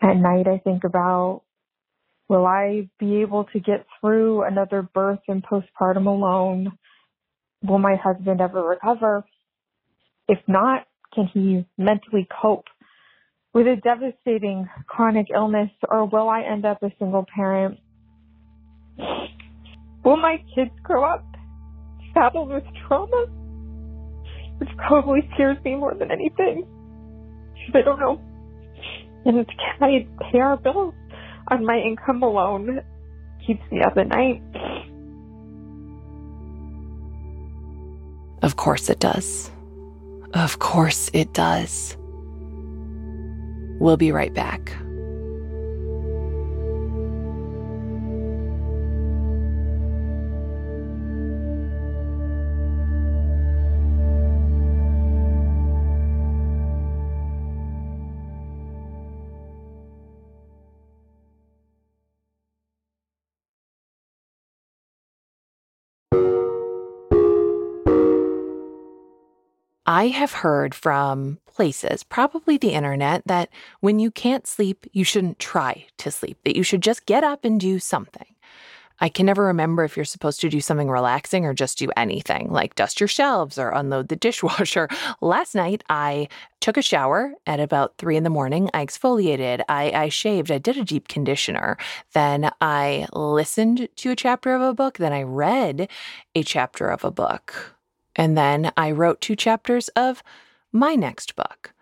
At 0.01 0.15
night, 0.15 0.47
I 0.47 0.59
think 0.59 0.83
about 0.83 1.41
will 2.29 2.45
I 2.45 2.89
be 2.99 3.21
able 3.21 3.45
to 3.53 3.59
get 3.59 3.85
through 3.99 4.43
another 4.43 4.81
birth 4.81 5.19
and 5.27 5.43
postpartum 5.43 6.07
alone? 6.07 6.77
Will 7.63 7.79
my 7.79 7.95
husband 7.95 8.41
ever 8.41 8.61
recover? 8.63 9.23
If 10.27 10.39
not, 10.47 10.87
can 11.13 11.29
he 11.33 11.65
mentally 11.77 12.27
cope 12.41 12.65
with 13.53 13.65
a 13.67 13.75
devastating 13.77 14.67
chronic 14.87 15.27
illness, 15.33 15.71
or 15.89 16.05
will 16.05 16.29
I 16.29 16.43
end 16.43 16.65
up 16.65 16.83
a 16.83 16.91
single 16.99 17.25
parent? 17.33 17.79
Will 20.03 20.17
my 20.17 20.37
kids 20.53 20.71
grow 20.83 21.03
up 21.03 21.25
saddled 22.13 22.49
with 22.49 22.63
trauma? 22.87 23.25
which 24.59 24.69
probably 24.77 25.21
scares 25.33 25.57
me 25.63 25.75
more 25.75 25.93
than 25.93 26.11
anything. 26.11 26.65
I 27.73 27.81
don't 27.81 27.99
know. 27.99 28.21
And 29.25 29.45
can 29.47 29.81
I 29.81 30.07
pay 30.31 30.39
our 30.39 30.57
bills 30.57 30.93
on 31.47 31.65
my 31.65 31.77
income 31.77 32.23
alone? 32.23 32.81
Keeps 33.45 33.61
me 33.71 33.81
up 33.81 33.97
at 33.97 34.07
night. 34.07 34.41
Of 38.41 38.55
course 38.55 38.89
it 38.89 38.99
does. 38.99 39.51
Of 40.33 40.59
course 40.59 41.09
it 41.13 41.33
does. 41.33 41.97
We'll 43.79 43.97
be 43.97 44.11
right 44.11 44.33
back. 44.33 44.73
I 69.87 70.07
have 70.07 70.33
heard 70.33 70.75
from 70.75 71.39
places, 71.45 72.03
probably 72.03 72.57
the 72.57 72.73
internet, 72.73 73.23
that 73.25 73.49
when 73.79 73.99
you 73.99 74.11
can't 74.11 74.45
sleep, 74.45 74.85
you 74.91 75.05
shouldn't 75.05 75.39
try 75.39 75.85
to 75.99 76.11
sleep, 76.11 76.37
that 76.43 76.57
you 76.57 76.63
should 76.63 76.81
just 76.81 77.05
get 77.05 77.23
up 77.23 77.45
and 77.45 77.57
do 77.57 77.79
something. 77.79 78.27
I 78.99 79.09
can 79.09 79.27
never 79.27 79.45
remember 79.45 79.83
if 79.83 79.95
you're 79.95 80.05
supposed 80.05 80.41
to 80.41 80.49
do 80.49 80.59
something 80.59 80.89
relaxing 80.89 81.45
or 81.45 81.53
just 81.53 81.77
do 81.77 81.89
anything, 81.95 82.51
like 82.51 82.75
dust 82.75 82.99
your 82.99 83.07
shelves 83.07 83.57
or 83.57 83.69
unload 83.69 84.09
the 84.09 84.15
dishwasher. 84.15 84.89
Last 85.21 85.55
night, 85.55 85.83
I 85.87 86.27
took 86.59 86.77
a 86.77 86.81
shower 86.81 87.33
at 87.45 87.59
about 87.59 87.97
three 87.97 88.17
in 88.17 88.23
the 88.23 88.29
morning. 88.29 88.69
I 88.73 88.85
exfoliated, 88.85 89.61
I, 89.69 89.91
I 89.91 90.09
shaved, 90.09 90.51
I 90.51 90.57
did 90.57 90.77
a 90.77 90.83
deep 90.83 91.07
conditioner. 91.07 91.77
Then 92.13 92.51
I 92.59 93.07
listened 93.13 93.87
to 93.97 94.11
a 94.11 94.15
chapter 94.15 94.53
of 94.53 94.61
a 94.61 94.73
book. 94.73 94.97
Then 94.97 95.13
I 95.13 95.23
read 95.23 95.89
a 96.35 96.43
chapter 96.43 96.89
of 96.89 97.05
a 97.05 97.11
book. 97.11 97.76
And 98.17 98.37
then 98.37 98.73
I 98.75 98.91
wrote 98.91 99.21
two 99.21 99.35
chapters 99.35 99.87
of 99.89 100.23
my 100.73 100.95
next 100.95 101.35
book. 101.35 101.73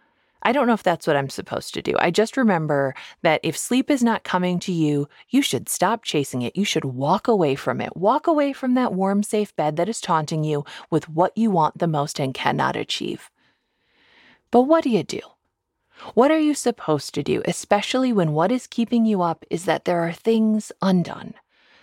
I 0.43 0.51
don't 0.51 0.67
know 0.67 0.73
if 0.73 0.83
that's 0.83 1.07
what 1.07 1.15
I'm 1.15 1.29
supposed 1.29 1.73
to 1.73 1.81
do. 1.81 1.95
I 1.97 2.11
just 2.11 2.37
remember 2.37 2.93
that 3.23 3.39
if 3.41 3.57
sleep 3.57 3.89
is 3.89 4.03
not 4.03 4.23
coming 4.23 4.59
to 4.59 4.71
you, 4.71 5.09
you 5.27 5.41
should 5.41 5.67
stop 5.67 6.03
chasing 6.03 6.43
it. 6.43 6.55
You 6.55 6.63
should 6.63 6.85
walk 6.85 7.27
away 7.27 7.55
from 7.55 7.81
it. 7.81 7.97
Walk 7.97 8.27
away 8.27 8.53
from 8.53 8.75
that 8.75 8.93
warm, 8.93 9.23
safe 9.23 9.55
bed 9.55 9.75
that 9.77 9.89
is 9.89 9.99
taunting 9.99 10.43
you 10.43 10.63
with 10.91 11.09
what 11.09 11.35
you 11.35 11.49
want 11.49 11.79
the 11.79 11.87
most 11.87 12.19
and 12.19 12.31
cannot 12.31 12.75
achieve. 12.75 13.31
But 14.51 14.63
what 14.63 14.83
do 14.83 14.91
you 14.91 15.01
do? 15.01 15.21
What 16.13 16.29
are 16.29 16.39
you 16.39 16.53
supposed 16.53 17.15
to 17.15 17.23
do, 17.23 17.41
especially 17.45 18.13
when 18.13 18.33
what 18.33 18.51
is 18.51 18.67
keeping 18.67 19.05
you 19.05 19.23
up 19.23 19.45
is 19.49 19.65
that 19.65 19.85
there 19.85 20.01
are 20.01 20.13
things 20.13 20.71
undone, 20.79 21.33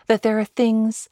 that 0.06 0.23
there 0.23 0.38
are 0.38 0.44
things 0.44 1.09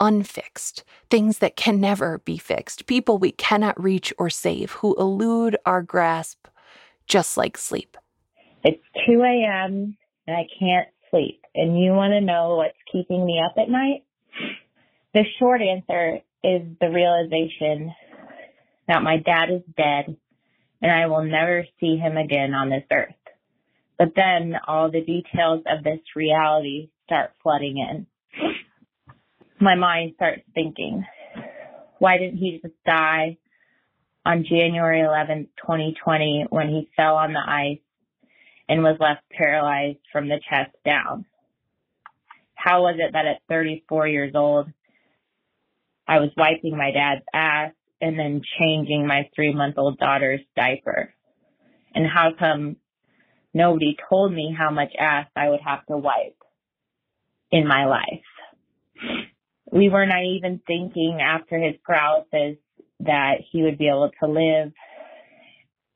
unfixed, 0.00 0.84
things 1.10 1.38
that 1.38 1.56
can 1.56 1.80
never 1.80 2.18
be 2.18 2.38
fixed, 2.38 2.86
people 2.86 3.18
we 3.18 3.32
cannot 3.32 3.82
reach 3.82 4.12
or 4.18 4.30
save 4.30 4.72
who 4.72 4.94
elude 4.96 5.56
our 5.64 5.82
grasp, 5.82 6.46
just 7.06 7.36
like 7.36 7.56
sleep. 7.56 7.96
It's 8.62 8.82
2 9.06 9.22
a.m. 9.22 9.96
and 10.26 10.36
I 10.36 10.46
can't 10.58 10.88
sleep, 11.10 11.42
and 11.54 11.78
you 11.78 11.92
want 11.92 12.12
to 12.12 12.20
know 12.20 12.56
what's 12.56 12.76
keeping 12.90 13.24
me 13.24 13.40
up 13.44 13.56
at 13.58 13.70
night? 13.70 14.04
The 15.12 15.24
short 15.38 15.60
answer 15.60 16.20
is 16.42 16.62
the 16.80 16.90
realization 16.90 17.94
that 18.88 19.02
my 19.02 19.18
dad 19.18 19.50
is 19.50 19.62
dead 19.76 20.16
and 20.82 20.92
I 20.92 21.06
will 21.06 21.24
never 21.24 21.64
see 21.80 21.96
him 21.96 22.18
again 22.18 22.52
on 22.52 22.68
this 22.68 22.84
earth. 22.92 23.14
But 23.98 24.12
then 24.16 24.54
all 24.66 24.90
the 24.90 25.00
details 25.00 25.62
of 25.66 25.82
this 25.82 26.00
reality 26.14 26.90
start 27.06 27.30
flooding 27.42 27.78
in 27.78 28.06
my 29.64 29.74
mind 29.74 30.12
starts 30.16 30.42
thinking, 30.54 31.04
why 31.98 32.18
didn't 32.18 32.38
he 32.38 32.60
just 32.62 32.74
die 32.86 33.38
on 34.26 34.44
January 34.48 35.00
11th, 35.00 35.48
2020 35.60 36.46
when 36.50 36.68
he 36.68 36.88
fell 36.96 37.16
on 37.16 37.32
the 37.32 37.42
ice 37.44 37.78
and 38.68 38.82
was 38.82 38.96
left 38.98 39.22
paralyzed 39.30 39.98
from 40.12 40.28
the 40.28 40.40
chest 40.48 40.74
down. 40.84 41.26
How 42.54 42.82
was 42.82 42.96
it 42.98 43.12
that 43.12 43.26
at 43.26 43.42
34 43.48 44.08
years 44.08 44.32
old, 44.34 44.68
I 46.08 46.18
was 46.20 46.30
wiping 46.36 46.76
my 46.76 46.90
dad's 46.90 47.24
ass 47.34 47.72
and 48.00 48.18
then 48.18 48.42
changing 48.58 49.06
my 49.06 49.28
three 49.34 49.54
month 49.54 49.76
old 49.76 49.98
daughter's 49.98 50.40
diaper? 50.56 51.12
And 51.94 52.06
how 52.06 52.30
come 52.38 52.76
nobody 53.52 53.96
told 54.08 54.32
me 54.32 54.54
how 54.56 54.70
much 54.70 54.92
ass 54.98 55.26
I 55.36 55.50
would 55.50 55.60
have 55.60 55.84
to 55.86 55.98
wipe 55.98 56.38
in 57.50 57.68
my 57.68 57.84
life? 57.84 59.33
We 59.70 59.88
were 59.88 60.06
not 60.06 60.24
even 60.24 60.60
thinking 60.66 61.20
after 61.22 61.58
his 61.58 61.74
paralysis 61.84 62.58
that 63.00 63.36
he 63.50 63.62
would 63.62 63.78
be 63.78 63.88
able 63.88 64.10
to 64.22 64.30
live 64.30 64.72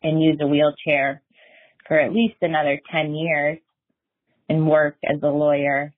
and 0.02 0.22
use 0.22 0.38
a 0.40 0.46
wheelchair 0.46 1.22
for 1.86 1.98
at 1.98 2.12
least 2.12 2.36
another 2.42 2.80
10 2.90 3.14
years 3.14 3.58
and 4.48 4.68
work 4.68 4.96
as 5.04 5.20
a 5.22 5.28
lawyer. 5.28 5.94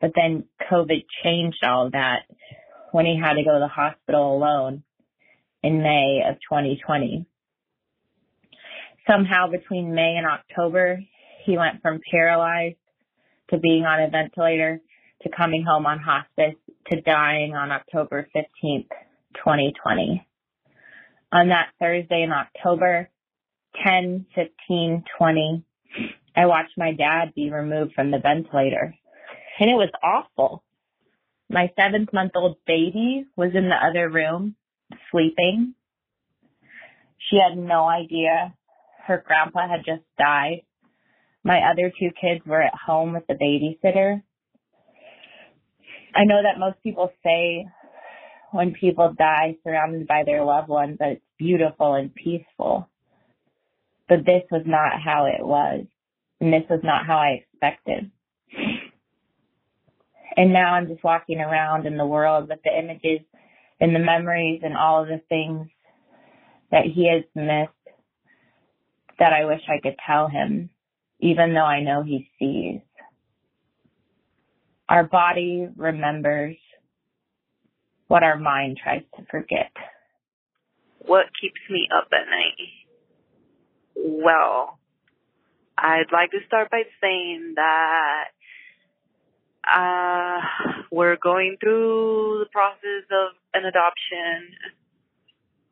But 0.00 0.12
then 0.14 0.44
COVID 0.70 1.04
changed 1.22 1.62
all 1.62 1.86
of 1.86 1.92
that 1.92 2.20
when 2.92 3.06
he 3.06 3.18
had 3.20 3.34
to 3.34 3.44
go 3.44 3.54
to 3.54 3.60
the 3.60 3.68
hospital 3.68 4.36
alone 4.36 4.82
in 5.62 5.82
May 5.82 6.22
of 6.28 6.36
2020. 6.48 7.26
Somehow 9.08 9.50
between 9.50 9.94
May 9.94 10.16
and 10.16 10.26
October, 10.26 11.00
he 11.44 11.58
went 11.58 11.82
from 11.82 12.00
paralyzed 12.10 12.76
to 13.50 13.58
being 13.58 13.84
on 13.84 14.02
a 14.02 14.10
ventilator 14.10 14.80
to 15.22 15.30
coming 15.30 15.64
home 15.64 15.86
on 15.86 15.98
hospice 15.98 16.56
to 16.90 17.00
dying 17.00 17.54
on 17.54 17.70
October 17.70 18.28
15th, 18.34 18.88
2020. 19.34 20.26
On 21.32 21.48
that 21.48 21.68
Thursday 21.80 22.22
in 22.22 22.32
October, 22.32 23.08
10, 23.84 24.26
15, 24.34 25.04
20, 25.18 25.64
I 26.36 26.46
watched 26.46 26.76
my 26.76 26.92
dad 26.92 27.34
be 27.34 27.50
removed 27.50 27.94
from 27.94 28.10
the 28.10 28.18
ventilator. 28.18 28.94
And 29.58 29.70
it 29.70 29.74
was 29.74 29.90
awful. 30.02 30.62
My 31.48 31.70
seventh 31.78 32.12
month 32.12 32.32
old 32.34 32.56
baby 32.66 33.24
was 33.36 33.50
in 33.54 33.68
the 33.68 33.76
other 33.76 34.08
room 34.08 34.56
sleeping. 35.10 35.74
She 37.18 37.36
had 37.36 37.56
no 37.56 37.84
idea 37.84 38.54
her 39.06 39.22
grandpa 39.24 39.68
had 39.68 39.84
just 39.84 40.02
died. 40.18 40.62
My 41.42 41.70
other 41.70 41.92
two 41.98 42.10
kids 42.18 42.44
were 42.46 42.62
at 42.62 42.74
home 42.74 43.12
with 43.12 43.26
the 43.26 43.34
babysitter. 43.34 44.22
I 46.14 46.24
know 46.24 46.42
that 46.42 46.60
most 46.60 46.82
people 46.82 47.10
say 47.24 47.66
when 48.52 48.72
people 48.72 49.14
die 49.18 49.56
surrounded 49.64 50.06
by 50.06 50.22
their 50.24 50.44
loved 50.44 50.68
ones 50.68 50.98
that 51.00 51.08
it's 51.12 51.24
beautiful 51.38 51.94
and 51.94 52.14
peaceful. 52.14 52.88
But 54.08 54.24
this 54.24 54.42
was 54.50 54.62
not 54.66 55.00
how 55.04 55.26
it 55.26 55.44
was. 55.44 55.86
And 56.40 56.52
this 56.52 56.62
was 56.70 56.80
not 56.84 57.06
how 57.06 57.16
I 57.16 57.42
expected. 57.42 58.10
And 60.36 60.52
now 60.52 60.74
I'm 60.74 60.88
just 60.88 61.02
walking 61.02 61.40
around 61.40 61.86
in 61.86 61.96
the 61.96 62.06
world 62.06 62.48
with 62.48 62.60
the 62.64 62.76
images 62.76 63.26
and 63.80 63.94
the 63.94 64.00
memories 64.00 64.60
and 64.64 64.76
all 64.76 65.02
of 65.02 65.08
the 65.08 65.20
things 65.28 65.68
that 66.70 66.84
he 66.84 67.10
has 67.12 67.24
missed 67.34 67.72
that 69.18 69.32
I 69.32 69.44
wish 69.44 69.60
I 69.68 69.80
could 69.82 69.96
tell 70.06 70.28
him, 70.28 70.70
even 71.20 71.54
though 71.54 71.64
I 71.64 71.82
know 71.82 72.02
he 72.02 72.28
sees. 72.38 72.80
Our 74.88 75.04
body 75.04 75.68
remembers 75.76 76.56
what 78.08 78.22
our 78.22 78.38
mind 78.38 78.78
tries 78.82 79.02
to 79.16 79.24
forget. 79.30 79.72
What 80.98 81.26
keeps 81.40 81.60
me 81.70 81.88
up 81.96 82.08
at 82.12 82.26
night? 82.28 82.68
Well, 83.96 84.78
I'd 85.76 86.12
like 86.12 86.30
to 86.32 86.38
start 86.46 86.70
by 86.70 86.82
saying 87.00 87.54
that 87.56 88.24
uh, 89.66 90.40
we're 90.90 91.16
going 91.16 91.56
through 91.60 92.40
the 92.40 92.50
process 92.52 93.04
of 93.10 93.32
an 93.54 93.64
adoption 93.64 94.54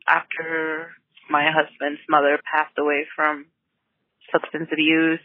after 0.07 0.91
my 1.29 1.49
husband's 1.51 2.01
mother 2.09 2.39
passed 2.51 2.77
away 2.77 3.05
from 3.15 3.45
substance 4.31 4.69
abuse. 4.71 5.19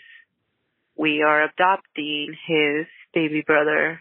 We 0.96 1.22
are 1.22 1.44
adopting 1.44 2.35
his 2.46 2.87
baby 3.14 3.42
brother, 3.47 4.01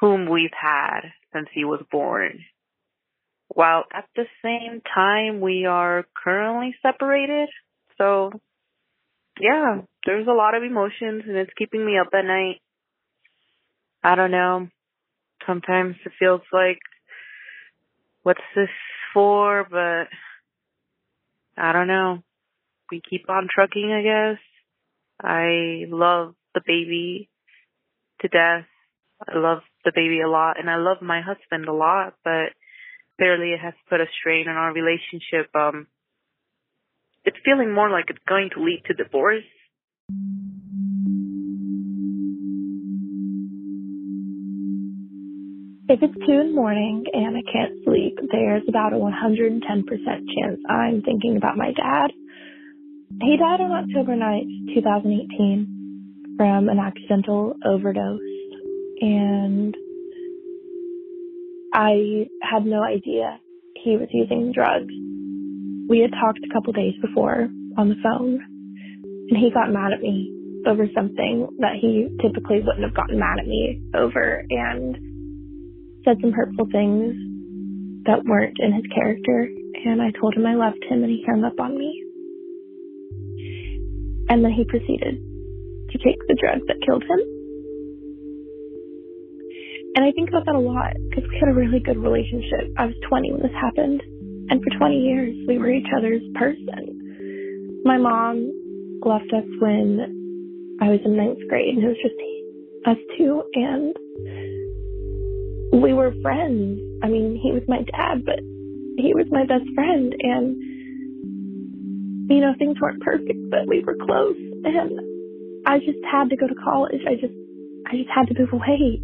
whom 0.00 0.28
we've 0.28 0.50
had 0.58 1.00
since 1.32 1.48
he 1.52 1.64
was 1.64 1.82
born. 1.90 2.40
While 3.48 3.84
at 3.92 4.06
the 4.14 4.26
same 4.42 4.82
time, 4.94 5.40
we 5.40 5.66
are 5.66 6.04
currently 6.22 6.74
separated. 6.82 7.48
So, 7.98 8.32
yeah, 9.40 9.82
there's 10.04 10.26
a 10.26 10.32
lot 10.32 10.54
of 10.54 10.62
emotions 10.62 11.24
and 11.26 11.36
it's 11.36 11.52
keeping 11.56 11.84
me 11.84 11.98
up 11.98 12.08
at 12.12 12.24
night. 12.24 12.60
I 14.02 14.14
don't 14.14 14.30
know. 14.30 14.68
Sometimes 15.46 15.96
it 16.04 16.12
feels 16.18 16.42
like, 16.52 16.78
what's 18.22 18.40
this 18.54 18.68
for? 19.14 19.66
But 19.70 20.08
I 21.56 21.72
don't 21.72 21.88
know. 21.88 22.22
We 22.90 23.00
keep 23.08 23.28
on 23.28 23.48
trucking, 23.52 23.92
I 23.92 24.02
guess. 24.02 24.40
I 25.20 25.86
love 25.88 26.34
the 26.54 26.60
baby 26.66 27.28
to 28.20 28.28
death. 28.28 28.66
I 29.20 29.38
love 29.38 29.60
the 29.84 29.92
baby 29.94 30.20
a 30.20 30.28
lot 30.28 30.58
and 30.58 30.68
I 30.68 30.76
love 30.76 30.98
my 31.00 31.20
husband 31.22 31.68
a 31.68 31.72
lot, 31.72 32.14
but 32.24 32.52
clearly 33.18 33.52
it 33.52 33.60
has 33.60 33.74
put 33.88 34.00
a 34.00 34.06
strain 34.20 34.48
on 34.48 34.56
our 34.56 34.72
relationship. 34.72 35.54
Um, 35.54 35.86
it's 37.24 37.36
feeling 37.44 37.72
more 37.72 37.90
like 37.90 38.06
it's 38.08 38.22
going 38.28 38.50
to 38.54 38.62
lead 38.62 38.82
to 38.86 38.94
divorce. 38.94 39.44
If 45.88 46.02
it's 46.02 46.26
2 46.26 46.32
in 46.32 46.48
the 46.48 46.54
morning 46.54 47.04
and 47.12 47.36
I 47.36 47.42
can't 47.50 47.84
sleep, 47.84 48.18
there's 48.32 48.64
about 48.68 48.92
a 48.92 48.96
110% 48.96 49.62
chance 49.62 50.60
I'm 50.68 51.02
thinking 51.02 51.36
about 51.36 51.56
my 51.56 51.72
dad. 51.72 52.10
He 53.22 53.36
died 53.36 53.60
on 53.60 53.70
October 53.70 54.16
9th, 54.16 54.74
2018 54.74 55.75
from 56.36 56.68
an 56.68 56.78
accidental 56.78 57.54
overdose 57.64 58.20
and 59.00 59.76
I 61.72 62.26
had 62.40 62.64
no 62.64 62.82
idea 62.82 63.38
he 63.84 63.96
was 63.96 64.08
using 64.12 64.52
drugs. 64.52 64.92
We 65.88 66.00
had 66.00 66.10
talked 66.12 66.40
a 66.42 66.52
couple 66.52 66.72
days 66.72 66.94
before 67.02 67.48
on 67.76 67.88
the 67.88 68.00
phone, 68.02 68.40
and 69.28 69.36
he 69.36 69.50
got 69.52 69.70
mad 69.70 69.92
at 69.92 70.00
me 70.00 70.32
over 70.66 70.88
something 70.94 71.46
that 71.58 71.76
he 71.80 72.08
typically 72.22 72.60
wouldn't 72.60 72.82
have 72.82 72.94
gotten 72.94 73.18
mad 73.18 73.38
at 73.38 73.46
me 73.46 73.82
over 73.94 74.42
and 74.48 74.96
said 76.04 76.16
some 76.20 76.32
hurtful 76.32 76.66
things 76.72 77.14
that 78.06 78.24
weren't 78.24 78.56
in 78.58 78.72
his 78.72 78.86
character. 78.94 79.48
And 79.84 80.00
I 80.00 80.10
told 80.18 80.34
him 80.34 80.46
I 80.46 80.54
loved 80.54 80.82
him, 80.88 81.04
and 81.04 81.10
he 81.10 81.22
hung 81.28 81.44
up 81.44 81.60
on 81.60 81.76
me. 81.76 82.02
And 84.28 84.42
then 84.42 84.52
he 84.52 84.64
proceeded 84.64 85.20
to 85.96 86.04
take 86.04 86.20
the 86.28 86.36
drug 86.36 86.60
that 86.68 86.76
killed 86.84 87.02
him. 87.02 87.20
And 89.96 90.04
I 90.04 90.12
think 90.12 90.28
about 90.28 90.44
that 90.44 90.54
a 90.54 90.60
lot 90.60 90.92
because 91.08 91.24
we 91.24 91.40
had 91.40 91.48
a 91.48 91.56
really 91.56 91.80
good 91.80 91.96
relationship. 91.96 92.68
I 92.76 92.84
was 92.84 92.94
20 93.08 93.32
when 93.32 93.40
this 93.40 93.56
happened. 93.56 94.02
And 94.48 94.62
for 94.62 94.70
20 94.78 94.94
years, 94.94 95.34
we 95.48 95.58
were 95.58 95.70
each 95.70 95.88
other's 95.96 96.22
person. 96.34 97.80
My 97.84 97.96
mom 97.96 98.52
left 99.02 99.32
us 99.32 99.48
when 99.58 100.78
I 100.82 100.90
was 100.90 101.00
in 101.04 101.16
ninth 101.16 101.38
grade 101.48 101.74
and 101.74 101.84
it 101.84 101.88
was 101.88 101.96
just 102.02 102.14
us 102.84 102.98
two. 103.16 103.42
And 103.54 103.96
we 105.82 105.94
were 105.94 106.12
friends. 106.20 106.78
I 107.02 107.08
mean, 107.08 107.40
he 107.42 107.52
was 107.52 107.62
my 107.66 107.80
dad, 107.82 108.24
but 108.24 108.38
he 108.98 109.14
was 109.14 109.26
my 109.30 109.46
best 109.46 109.64
friend. 109.74 110.14
And, 110.20 110.56
you 112.28 112.40
know, 112.40 112.52
things 112.58 112.76
weren't 112.80 113.00
perfect, 113.00 113.50
but 113.50 113.66
we 113.66 113.82
were 113.82 113.96
close. 113.96 114.36
And 114.64 115.15
I 115.66 115.78
just 115.78 115.98
had 116.10 116.30
to 116.30 116.36
go 116.36 116.46
to 116.46 116.54
college. 116.62 117.02
I 117.10 117.18
just, 117.18 117.34
I 117.90 117.98
just 117.98 118.10
had 118.14 118.30
to 118.30 118.38
move 118.38 118.54
away. 118.54 119.02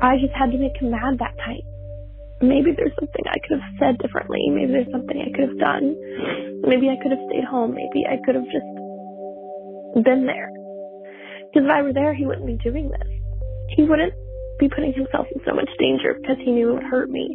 I 0.00 0.14
just 0.22 0.34
had 0.38 0.54
to 0.54 0.58
make 0.58 0.78
him 0.78 0.90
mad 0.94 1.18
that 1.18 1.34
night. 1.42 1.66
Maybe 2.40 2.70
there's 2.74 2.94
something 2.98 3.26
I 3.26 3.38
could 3.42 3.58
have 3.58 3.70
said 3.78 3.98
differently. 3.98 4.42
Maybe 4.50 4.70
there's 4.70 4.90
something 4.90 5.18
I 5.18 5.30
could 5.34 5.50
have 5.50 5.58
done. 5.58 5.94
Maybe 6.62 6.90
I 6.90 6.98
could 7.02 7.10
have 7.10 7.22
stayed 7.26 7.44
home. 7.44 7.74
Maybe 7.74 8.06
I 8.06 8.18
could 8.22 8.34
have 8.34 8.46
just 8.50 8.70
been 10.06 10.26
there. 10.26 10.50
Because 11.50 11.66
if 11.66 11.70
I 11.70 11.82
were 11.82 11.92
there, 11.92 12.14
he 12.14 12.26
wouldn't 12.26 12.46
be 12.46 12.58
doing 12.62 12.90
this. 12.90 13.08
He 13.74 13.82
wouldn't 13.82 14.14
be 14.58 14.68
putting 14.68 14.94
himself 14.94 15.26
in 15.34 15.42
so 15.46 15.54
much 15.54 15.68
danger 15.78 16.18
because 16.22 16.38
he 16.38 16.50
knew 16.50 16.70
it 16.70 16.74
would 16.74 16.90
hurt 16.90 17.10
me. 17.10 17.30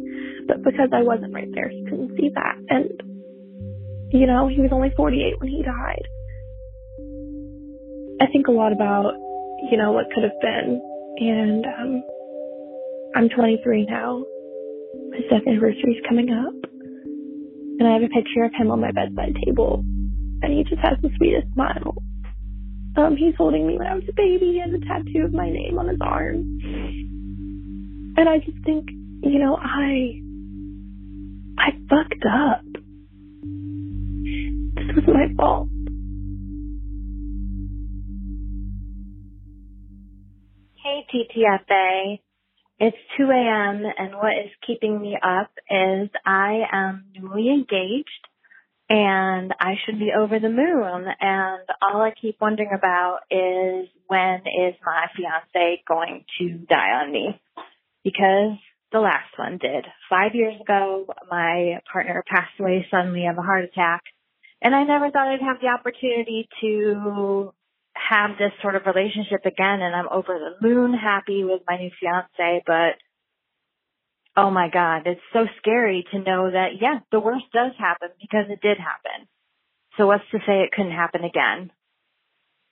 But 0.48 0.64
because 0.64 0.88
I 0.92 1.02
wasn't 1.02 1.34
right 1.34 1.48
there, 1.54 1.68
he 1.68 1.84
couldn't 1.84 2.16
see 2.16 2.30
that. 2.34 2.56
And, 2.68 2.88
you 4.12 4.26
know, 4.26 4.48
he 4.48 4.60
was 4.60 4.72
only 4.72 4.92
48 4.96 5.40
when 5.40 5.48
he 5.48 5.62
died. 5.62 6.08
I 8.20 8.26
think 8.32 8.48
a 8.48 8.52
lot 8.52 8.72
about, 8.72 9.14
you 9.70 9.76
know, 9.76 9.92
what 9.92 10.06
could 10.14 10.24
have 10.24 10.40
been. 10.40 10.80
And, 11.18 11.66
um, 11.66 12.02
I'm 13.14 13.28
23 13.28 13.86
now. 13.86 14.24
My 15.10 15.20
death 15.30 15.46
anniversary 15.46 15.96
is 15.96 16.06
coming 16.08 16.30
up. 16.30 16.54
And 17.78 17.86
I 17.86 17.92
have 17.92 18.02
a 18.02 18.08
picture 18.08 18.44
of 18.44 18.52
him 18.54 18.70
on 18.70 18.80
my 18.80 18.90
bedside 18.92 19.36
table. 19.44 19.84
And 20.42 20.52
he 20.52 20.64
just 20.64 20.82
has 20.82 20.98
the 21.02 21.10
sweetest 21.16 21.52
smile. 21.54 21.96
Um, 22.96 23.16
he's 23.16 23.34
holding 23.36 23.66
me 23.66 23.78
when 23.78 23.86
I 23.86 23.94
was 23.94 24.04
a 24.08 24.12
baby. 24.12 24.52
He 24.52 24.60
has 24.60 24.70
a 24.74 24.84
tattoo 24.84 25.24
of 25.24 25.32
my 25.32 25.48
name 25.48 25.78
on 25.78 25.88
his 25.88 25.98
arm. 26.00 26.58
And 28.16 28.28
I 28.28 28.38
just 28.38 28.58
think, 28.64 28.88
you 29.22 29.38
know, 29.38 29.56
I 29.56 30.20
I 31.58 31.70
fucked 31.88 32.24
up. 32.26 32.64
This 34.74 34.96
was 34.96 35.06
my 35.06 35.28
fault. 35.36 35.68
TTFA. 41.12 42.20
It's 42.80 42.96
2 43.16 43.24
a.m. 43.24 43.82
and 43.98 44.14
what 44.14 44.38
is 44.44 44.52
keeping 44.66 45.00
me 45.00 45.18
up 45.20 45.50
is 45.68 46.08
I 46.24 46.62
am 46.72 47.06
newly 47.12 47.48
engaged 47.48 48.28
and 48.88 49.52
I 49.60 49.74
should 49.84 49.98
be 49.98 50.12
over 50.16 50.38
the 50.38 50.48
moon. 50.48 51.06
And 51.20 51.62
all 51.82 52.00
I 52.00 52.12
keep 52.20 52.40
wondering 52.40 52.70
about 52.72 53.20
is 53.30 53.88
when 54.06 54.40
is 54.40 54.74
my 54.84 55.06
fiance 55.16 55.82
going 55.86 56.24
to 56.38 56.48
die 56.68 57.02
on 57.02 57.12
me? 57.12 57.40
Because 58.04 58.56
the 58.92 59.00
last 59.00 59.36
one 59.36 59.58
did. 59.58 59.84
Five 60.08 60.34
years 60.34 60.54
ago, 60.60 61.06
my 61.30 61.80
partner 61.92 62.24
passed 62.26 62.58
away 62.58 62.86
suddenly 62.90 63.26
of 63.26 63.36
a 63.36 63.42
heart 63.42 63.64
attack. 63.64 64.02
And 64.62 64.74
I 64.74 64.84
never 64.84 65.10
thought 65.10 65.28
I'd 65.28 65.42
have 65.42 65.60
the 65.60 65.68
opportunity 65.68 66.48
to 66.60 67.52
have 68.08 68.38
this 68.38 68.52
sort 68.62 68.76
of 68.76 68.86
relationship 68.86 69.44
again. 69.44 69.80
And 69.80 69.94
I'm 69.94 70.08
over 70.10 70.38
the 70.38 70.66
moon 70.66 70.94
happy 70.94 71.44
with 71.44 71.62
my 71.66 71.76
new 71.76 71.90
fiance, 72.00 72.62
but 72.66 72.96
oh 74.36 74.50
my 74.50 74.68
God, 74.72 75.02
it's 75.06 75.20
so 75.32 75.46
scary 75.58 76.06
to 76.12 76.18
know 76.18 76.50
that, 76.50 76.80
yeah, 76.80 77.00
the 77.10 77.20
worst 77.20 77.46
does 77.52 77.72
happen 77.78 78.08
because 78.20 78.46
it 78.48 78.60
did 78.60 78.78
happen. 78.78 79.26
So 79.96 80.06
what's 80.06 80.28
to 80.30 80.38
say 80.46 80.62
it 80.62 80.70
couldn't 80.70 80.92
happen 80.92 81.24
again? 81.24 81.72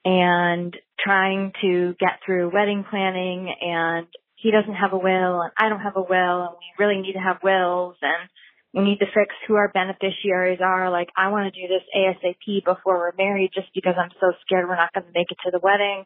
And 0.04 0.76
trying 1.00 1.52
to 1.62 1.96
get 1.98 2.20
through 2.24 2.52
wedding 2.54 2.84
planning 2.88 3.52
and 3.60 4.06
he 4.36 4.52
doesn't 4.52 4.74
have 4.74 4.92
a 4.92 4.98
will 4.98 5.40
and 5.40 5.50
I 5.58 5.68
don't 5.68 5.80
have 5.80 5.96
a 5.96 6.02
will 6.02 6.42
and 6.42 6.56
we 6.58 6.84
really 6.84 7.02
need 7.02 7.14
to 7.14 7.18
have 7.18 7.42
wills 7.42 7.96
and 8.00 8.28
we 8.76 8.84
need 8.84 8.98
to 8.98 9.06
fix 9.06 9.34
who 9.48 9.54
our 9.54 9.72
beneficiaries 9.72 10.60
are. 10.62 10.90
Like 10.90 11.08
I 11.16 11.28
want 11.28 11.52
to 11.52 11.60
do 11.60 11.66
this 11.66 11.82
ASAP 11.96 12.62
before 12.62 12.98
we're 12.98 13.12
married 13.16 13.52
just 13.54 13.68
because 13.74 13.94
I'm 13.98 14.10
so 14.20 14.32
scared 14.42 14.68
we're 14.68 14.76
not 14.76 14.92
going 14.92 15.06
to 15.06 15.12
make 15.14 15.30
it 15.30 15.38
to 15.46 15.50
the 15.50 15.60
wedding. 15.60 16.04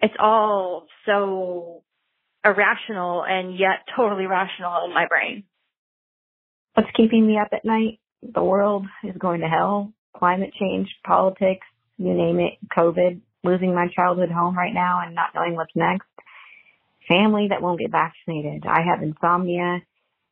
It's 0.00 0.14
all 0.18 0.86
so 1.04 1.82
irrational 2.42 3.22
and 3.22 3.58
yet 3.58 3.84
totally 3.94 4.24
rational 4.24 4.86
in 4.86 4.94
my 4.94 5.06
brain. 5.08 5.44
What's 6.72 6.88
keeping 6.96 7.26
me 7.26 7.38
up 7.38 7.48
at 7.52 7.66
night? 7.66 8.00
The 8.22 8.42
world 8.42 8.86
is 9.04 9.16
going 9.18 9.42
to 9.42 9.48
hell. 9.48 9.92
Climate 10.16 10.54
change, 10.58 10.88
politics, 11.06 11.66
you 11.98 12.14
name 12.14 12.40
it, 12.40 12.54
COVID, 12.74 13.20
losing 13.44 13.74
my 13.74 13.88
childhood 13.94 14.30
home 14.30 14.56
right 14.56 14.72
now 14.72 15.02
and 15.04 15.14
not 15.14 15.34
knowing 15.34 15.54
what's 15.54 15.76
next. 15.76 16.06
Family 17.08 17.48
that 17.50 17.60
won't 17.60 17.80
get 17.80 17.90
vaccinated. 17.90 18.64
I 18.66 18.80
have 18.88 19.02
insomnia 19.02 19.82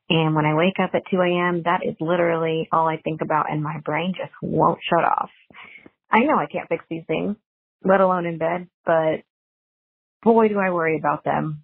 and 0.09 0.35
when 0.35 0.45
I 0.47 0.55
wake 0.55 0.79
up 0.83 0.90
at 0.95 1.03
2 1.11 1.16
a.m., 1.21 1.62
that 1.64 1.81
is 1.85 1.97
literally 2.01 2.69
all 2.73 2.88
I 2.88 2.99
think 2.99 3.23
about 3.23 3.51
and 3.51 3.62
my 3.62 3.81
brain 3.85 4.14
just 4.16 4.33
won't 4.40 4.79
shut 4.88 5.05
off. 5.05 5.31
I 6.11 6.21
know 6.21 6.37
I 6.37 6.47
can't 6.47 6.69
fix 6.69 6.85
these 6.88 7.05
things, 7.07 7.37
let 7.85 8.01
alone 8.01 8.27
in 8.27 8.38
bed, 8.38 8.69
but 8.85 9.23
boy 10.23 10.49
do 10.49 10.59
I 10.59 10.71
worry 10.71 10.99
about 10.99 11.25
them. 11.25 11.62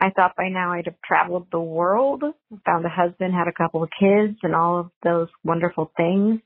I 0.00 0.10
thought 0.10 0.34
by 0.36 0.48
now 0.48 0.72
I'd 0.72 0.86
have 0.86 1.00
traveled 1.06 1.46
the 1.52 1.60
world, 1.60 2.24
found 2.66 2.84
a 2.84 2.88
husband, 2.88 3.34
had 3.34 3.46
a 3.46 3.52
couple 3.52 3.84
of 3.84 3.90
kids, 4.00 4.36
and 4.42 4.54
all 4.54 4.80
of 4.80 4.90
those 5.04 5.28
wonderful 5.44 5.92
things. 5.96 6.40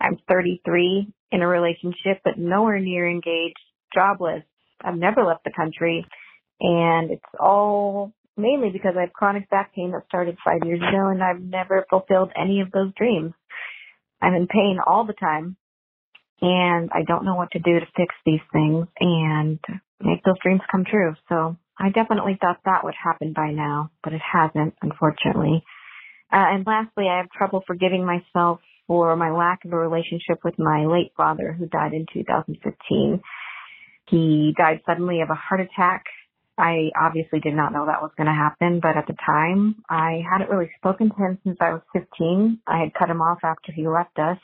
I'm 0.00 0.18
33 0.26 1.12
in 1.30 1.42
a 1.42 1.46
relationship, 1.46 2.22
but 2.24 2.38
nowhere 2.38 2.78
near 2.78 3.08
engaged, 3.08 3.58
jobless. 3.94 4.42
I've 4.82 4.96
never 4.96 5.22
left 5.22 5.44
the 5.44 5.52
country, 5.54 6.06
and 6.60 7.10
it's 7.10 7.22
all 7.38 8.14
mainly 8.36 8.70
because 8.70 8.94
I 8.96 9.02
have 9.02 9.12
chronic 9.12 9.48
back 9.50 9.74
pain 9.74 9.92
that 9.92 10.06
started 10.08 10.36
five 10.44 10.60
years 10.64 10.80
ago, 10.80 11.08
and 11.08 11.22
I've 11.22 11.40
never 11.40 11.86
fulfilled 11.88 12.30
any 12.36 12.60
of 12.60 12.70
those 12.70 12.92
dreams. 12.96 13.32
I'm 14.20 14.34
in 14.34 14.46
pain 14.46 14.78
all 14.84 15.04
the 15.06 15.12
time, 15.12 15.56
and 16.40 16.90
I 16.92 17.02
don't 17.06 17.24
know 17.24 17.36
what 17.36 17.50
to 17.52 17.58
do 17.58 17.80
to 17.80 17.86
fix 17.96 18.14
these 18.24 18.40
things 18.52 18.86
and 19.00 19.58
make 20.00 20.22
those 20.24 20.38
dreams 20.42 20.60
come 20.70 20.84
true. 20.84 21.14
So 21.28 21.56
I 21.78 21.90
definitely 21.90 22.38
thought 22.40 22.60
that 22.64 22.84
would 22.84 22.94
happen 23.02 23.32
by 23.34 23.50
now, 23.50 23.90
but 24.02 24.12
it 24.12 24.22
hasn't, 24.22 24.74
unfortunately. 24.82 25.64
Uh, 26.32 26.54
and 26.54 26.66
lastly, 26.66 27.06
I 27.08 27.18
have 27.18 27.30
trouble 27.30 27.62
forgiving 27.66 28.04
myself 28.04 28.60
for 28.86 29.16
my 29.16 29.30
lack 29.30 29.64
of 29.64 29.72
a 29.72 29.76
relationship 29.76 30.38
with 30.44 30.58
my 30.58 30.86
late 30.86 31.12
father 31.16 31.52
who 31.52 31.66
died 31.66 31.92
in 31.92 32.06
2015. 32.12 33.20
He 34.08 34.54
died 34.56 34.80
suddenly 34.86 35.20
of 35.22 35.30
a 35.30 35.34
heart 35.34 35.60
attack. 35.60 36.04
I 36.56 36.90
obviously 37.00 37.40
did 37.40 37.54
not 37.54 37.72
know 37.72 37.86
that 37.86 38.02
was 38.02 38.12
going 38.16 38.28
to 38.28 38.32
happen, 38.32 38.80
but 38.80 38.96
at 38.96 39.06
the 39.06 39.16
time, 39.26 39.82
I 39.90 40.22
hadn't 40.30 40.50
really 40.50 40.70
spoken 40.78 41.10
to 41.10 41.16
him 41.16 41.38
since 41.42 41.56
I 41.60 41.72
was 41.72 41.82
15. 41.92 42.60
I 42.66 42.78
had 42.78 42.94
cut 42.94 43.10
him 43.10 43.20
off 43.20 43.38
after 43.42 43.72
he 43.72 43.88
left 43.88 44.18
us. 44.18 44.38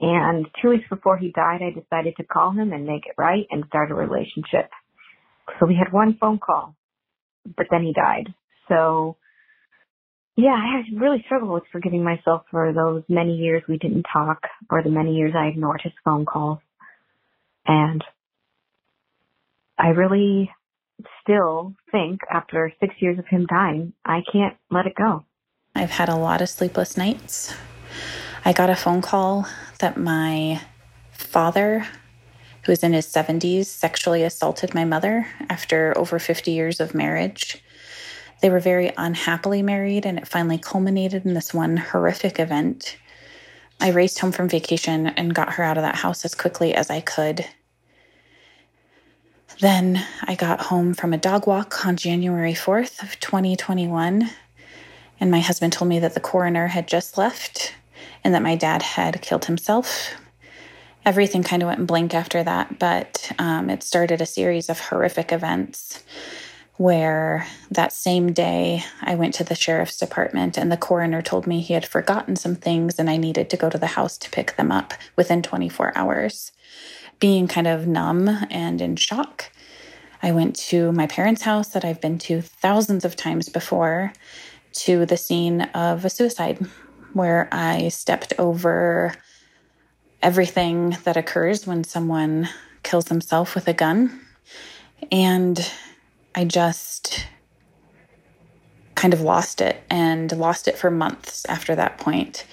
And 0.00 0.46
two 0.60 0.70
weeks 0.70 0.88
before 0.90 1.16
he 1.16 1.30
died, 1.30 1.60
I 1.62 1.70
decided 1.70 2.16
to 2.16 2.24
call 2.24 2.50
him 2.50 2.72
and 2.72 2.86
make 2.86 3.06
it 3.06 3.14
right 3.16 3.46
and 3.50 3.64
start 3.68 3.92
a 3.92 3.94
relationship. 3.94 4.68
So 5.60 5.66
we 5.66 5.76
had 5.76 5.92
one 5.92 6.16
phone 6.20 6.38
call, 6.38 6.74
but 7.56 7.66
then 7.70 7.82
he 7.82 7.92
died. 7.92 8.34
So 8.68 9.16
yeah, 10.36 10.56
I 10.56 10.82
really 10.98 11.22
struggled 11.26 11.52
with 11.52 11.64
forgiving 11.70 12.02
myself 12.02 12.42
for 12.50 12.72
those 12.72 13.02
many 13.08 13.36
years 13.36 13.62
we 13.68 13.76
didn't 13.76 14.06
talk 14.12 14.38
or 14.70 14.82
the 14.82 14.90
many 14.90 15.14
years 15.14 15.34
I 15.36 15.48
ignored 15.48 15.82
his 15.84 15.92
phone 16.04 16.24
calls. 16.24 16.58
And 17.66 18.02
I 19.78 19.88
really 19.88 20.50
still 21.22 21.74
think 21.90 22.20
after 22.30 22.72
six 22.80 22.94
years 22.98 23.18
of 23.18 23.26
him 23.26 23.46
dying, 23.46 23.92
I 24.04 24.22
can't 24.32 24.56
let 24.70 24.86
it 24.86 24.94
go. 24.94 25.24
I've 25.74 25.90
had 25.90 26.08
a 26.08 26.16
lot 26.16 26.42
of 26.42 26.48
sleepless 26.48 26.96
nights. 26.96 27.54
I 28.44 28.52
got 28.52 28.70
a 28.70 28.76
phone 28.76 29.02
call 29.02 29.46
that 29.78 29.96
my 29.96 30.60
father 31.12 31.86
who 32.64 32.72
was 32.72 32.82
in 32.82 32.92
his 32.92 33.06
70s, 33.06 33.66
sexually 33.66 34.22
assaulted 34.22 34.74
my 34.74 34.84
mother 34.84 35.26
after 35.48 35.96
over 35.96 36.18
50 36.18 36.50
years 36.50 36.80
of 36.80 36.94
marriage. 36.94 37.62
They 38.40 38.50
were 38.50 38.60
very 38.60 38.92
unhappily 38.96 39.62
married, 39.62 40.06
and 40.06 40.18
it 40.18 40.28
finally 40.28 40.58
culminated 40.58 41.26
in 41.26 41.34
this 41.34 41.52
one 41.52 41.76
horrific 41.76 42.38
event. 42.38 42.96
I 43.80 43.90
raced 43.90 44.20
home 44.20 44.32
from 44.32 44.48
vacation 44.48 45.08
and 45.08 45.34
got 45.34 45.54
her 45.54 45.64
out 45.64 45.76
of 45.76 45.82
that 45.82 45.96
house 45.96 46.24
as 46.24 46.34
quickly 46.34 46.74
as 46.74 46.88
I 46.88 47.00
could. 47.00 47.44
Then 49.62 50.04
I 50.24 50.34
got 50.34 50.60
home 50.60 50.92
from 50.92 51.12
a 51.14 51.18
dog 51.18 51.46
walk 51.46 51.86
on 51.86 51.96
January 51.96 52.52
4th 52.52 53.02
of 53.02 53.18
2021, 53.20 54.28
and 55.20 55.30
my 55.30 55.40
husband 55.40 55.72
told 55.72 55.88
me 55.88 55.98
that 56.00 56.14
the 56.14 56.20
coroner 56.20 56.66
had 56.66 56.86
just 56.86 57.16
left 57.16 57.74
and 58.22 58.34
that 58.34 58.42
my 58.42 58.56
dad 58.56 58.82
had 58.82 59.22
killed 59.22 59.46
himself 59.46 60.14
everything 61.04 61.42
kind 61.42 61.62
of 61.62 61.68
went 61.68 61.86
blank 61.86 62.14
after 62.14 62.42
that, 62.42 62.78
but 62.78 63.32
um, 63.38 63.70
it 63.70 63.82
started 63.82 64.20
a 64.20 64.26
series 64.26 64.68
of 64.68 64.78
horrific 64.78 65.32
events 65.32 66.02
where 66.76 67.46
that 67.70 67.92
same 67.92 68.32
day 68.32 68.82
I 69.02 69.14
went 69.14 69.34
to 69.34 69.44
the 69.44 69.54
sheriff's 69.54 69.98
department 69.98 70.56
and 70.56 70.72
the 70.72 70.76
coroner 70.76 71.22
told 71.22 71.46
me 71.46 71.60
he 71.60 71.74
had 71.74 71.86
forgotten 71.86 72.34
some 72.34 72.56
things 72.56 72.98
and 72.98 73.10
I 73.10 73.18
needed 73.18 73.50
to 73.50 73.56
go 73.56 73.68
to 73.68 73.78
the 73.78 73.88
house 73.88 74.16
to 74.18 74.30
pick 74.30 74.56
them 74.56 74.72
up 74.72 74.94
within 75.14 75.42
24 75.42 75.96
hours. 75.96 76.50
Being 77.20 77.46
kind 77.46 77.66
of 77.66 77.86
numb 77.86 78.28
and 78.50 78.80
in 78.80 78.96
shock, 78.96 79.51
I 80.22 80.32
went 80.32 80.54
to 80.56 80.92
my 80.92 81.06
parents' 81.08 81.42
house 81.42 81.68
that 81.70 81.84
I've 81.84 82.00
been 82.00 82.18
to 82.18 82.40
thousands 82.40 83.04
of 83.04 83.16
times 83.16 83.48
before 83.48 84.12
to 84.74 85.04
the 85.04 85.16
scene 85.16 85.62
of 85.74 86.04
a 86.04 86.10
suicide 86.10 86.64
where 87.12 87.48
I 87.50 87.88
stepped 87.88 88.32
over 88.38 89.14
everything 90.22 90.96
that 91.02 91.16
occurs 91.16 91.66
when 91.66 91.82
someone 91.82 92.48
kills 92.84 93.06
themselves 93.06 93.54
with 93.54 93.66
a 93.66 93.74
gun. 93.74 94.20
And 95.10 95.70
I 96.34 96.44
just 96.44 97.26
kind 98.94 99.12
of 99.12 99.20
lost 99.20 99.60
it 99.60 99.82
and 99.90 100.30
lost 100.36 100.68
it 100.68 100.78
for 100.78 100.90
months 100.90 101.44
after 101.46 101.74
that 101.74 101.98
point, 101.98 102.46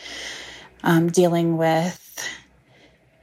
um, 0.84 1.10
dealing 1.10 1.58
with 1.58 2.09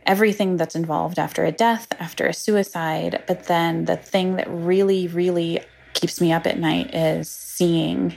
everything 0.07 0.57
that's 0.57 0.77
involved 0.77 1.19
after 1.19 1.45
a 1.45 1.53
death, 1.53 1.89
after 1.99 2.27
a 2.27 2.33
suicide. 2.33 3.23
But 3.27 3.45
then 3.45 3.85
the 3.85 3.97
thing 3.97 4.37
that 4.37 4.49
really, 4.49 5.09
really 5.09 5.61
keeps 5.93 6.21
me 6.21 6.33
up 6.33 6.47
at 6.47 6.59
night 6.59 6.95
is 6.95 7.29
seeing 7.29 8.15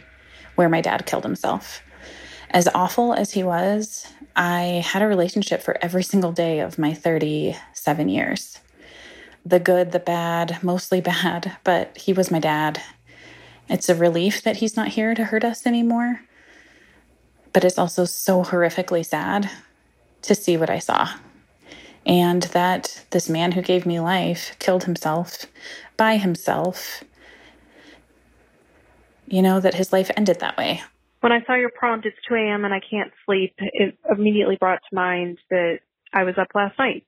where 0.56 0.70
my 0.70 0.82
dad 0.82 1.06
killed 1.06 1.24
himself. 1.24 1.82
As 2.52 2.68
awful 2.74 3.14
as 3.14 3.32
he 3.32 3.44
was, 3.44 4.08
I 4.36 4.84
had 4.86 5.02
a 5.02 5.08
relationship 5.08 5.62
for 5.62 5.78
every 5.82 6.04
single 6.04 6.32
day 6.32 6.60
of 6.60 6.78
my 6.78 6.94
37 6.94 8.10
years. 8.10 8.60
The 9.46 9.60
good, 9.60 9.92
the 9.92 10.00
bad, 10.00 10.62
mostly 10.62 11.02
bad, 11.14 11.58
but 11.64 11.98
he 11.98 12.14
was 12.14 12.32
my 12.32 12.40
dad. 12.40 12.82
It's 13.70 13.90
a 13.90 13.96
relief 13.96 14.42
that 14.44 14.58
he's 14.58 14.76
not 14.76 14.90
here 14.90 15.14
to 15.14 15.26
hurt 15.26 15.44
us 15.44 15.66
anymore. 15.66 16.22
But 17.54 17.64
it's 17.64 17.78
also 17.78 18.06
so 18.06 18.44
horrifically 18.44 19.06
sad 19.06 19.50
to 20.24 20.36
see 20.36 20.58
what 20.58 20.70
I 20.70 20.80
saw. 20.80 21.10
And 22.10 22.42
that 22.42 23.06
this 23.12 23.30
man 23.30 23.52
who 23.52 23.62
gave 23.62 23.86
me 23.86 24.00
life 24.00 24.56
killed 24.58 24.86
himself 24.86 25.46
by 25.96 26.18
himself. 26.18 27.04
You 29.28 29.44
know, 29.44 29.60
that 29.60 29.76
his 29.76 29.94
life 29.94 30.10
ended 30.18 30.40
that 30.40 30.58
way. 30.58 30.82
When 31.22 31.32
I 31.32 31.46
saw 31.46 31.54
your 31.54 31.70
prompt, 31.70 32.08
it's 32.08 32.18
2 32.28 32.34
a.m. 32.34 32.66
and 32.66 32.74
I 32.74 32.80
can't 32.80 33.12
sleep, 33.28 33.54
it 33.60 33.96
immediately 34.10 34.58
brought 34.60 34.80
to 34.90 34.96
mind 34.96 35.38
that 35.52 35.80
I 36.12 36.24
was 36.24 36.34
up 36.40 36.48
last 36.56 36.80
night. 36.80 37.06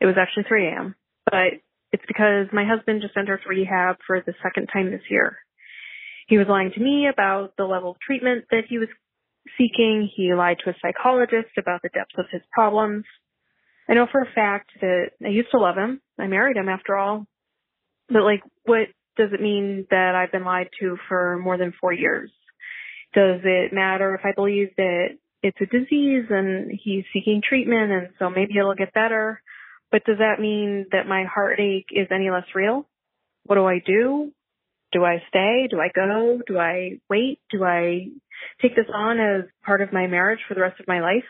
It 0.00 0.06
was 0.06 0.16
actually 0.18 0.44
3 0.48 0.66
a.m. 0.66 0.96
But 1.26 1.62
it's 1.92 2.02
because 2.08 2.48
my 2.52 2.64
husband 2.64 3.02
just 3.02 3.16
entered 3.16 3.40
rehab 3.46 3.96
for 4.04 4.20
the 4.26 4.34
second 4.42 4.68
time 4.72 4.90
this 4.90 5.06
year. 5.08 5.36
He 6.26 6.36
was 6.36 6.48
lying 6.48 6.72
to 6.72 6.80
me 6.80 7.06
about 7.06 7.52
the 7.56 7.64
level 7.64 7.92
of 7.92 8.00
treatment 8.00 8.46
that 8.50 8.64
he 8.68 8.78
was 8.78 8.88
seeking. 9.56 10.10
He 10.16 10.34
lied 10.34 10.56
to 10.64 10.70
a 10.70 10.74
psychologist 10.82 11.50
about 11.56 11.82
the 11.82 11.90
depth 11.90 12.18
of 12.18 12.26
his 12.32 12.42
problems. 12.52 13.04
I 13.90 13.94
know 13.94 14.06
for 14.10 14.20
a 14.20 14.32
fact 14.32 14.70
that 14.80 15.10
I 15.24 15.28
used 15.28 15.50
to 15.50 15.58
love 15.58 15.76
him. 15.76 16.00
I 16.16 16.28
married 16.28 16.56
him 16.56 16.68
after 16.68 16.96
all. 16.96 17.26
But 18.08 18.22
like, 18.22 18.42
what 18.64 18.86
does 19.16 19.30
it 19.32 19.42
mean 19.42 19.86
that 19.90 20.14
I've 20.14 20.30
been 20.30 20.44
lied 20.44 20.68
to 20.78 20.96
for 21.08 21.38
more 21.42 21.58
than 21.58 21.74
four 21.80 21.92
years? 21.92 22.30
Does 23.14 23.40
it 23.42 23.72
matter 23.72 24.14
if 24.14 24.20
I 24.24 24.32
believe 24.32 24.68
that 24.76 25.18
it's 25.42 25.60
a 25.60 25.66
disease 25.66 26.26
and 26.30 26.70
he's 26.70 27.04
seeking 27.12 27.42
treatment 27.46 27.90
and 27.90 28.08
so 28.20 28.30
maybe 28.30 28.56
it'll 28.56 28.76
get 28.76 28.94
better? 28.94 29.42
But 29.90 30.04
does 30.04 30.18
that 30.18 30.40
mean 30.40 30.86
that 30.92 31.08
my 31.08 31.24
heartache 31.24 31.88
is 31.90 32.06
any 32.12 32.30
less 32.30 32.46
real? 32.54 32.86
What 33.44 33.56
do 33.56 33.66
I 33.66 33.80
do? 33.84 34.30
Do 34.92 35.04
I 35.04 35.20
stay? 35.28 35.66
Do 35.68 35.80
I 35.80 35.88
go? 35.92 36.40
Do 36.46 36.58
I 36.58 37.00
wait? 37.08 37.40
Do 37.50 37.64
I 37.64 38.06
take 38.62 38.76
this 38.76 38.86
on 38.92 39.18
as 39.18 39.44
part 39.64 39.80
of 39.82 39.92
my 39.92 40.06
marriage 40.06 40.40
for 40.46 40.54
the 40.54 40.60
rest 40.60 40.78
of 40.78 40.86
my 40.86 41.00
life? 41.00 41.24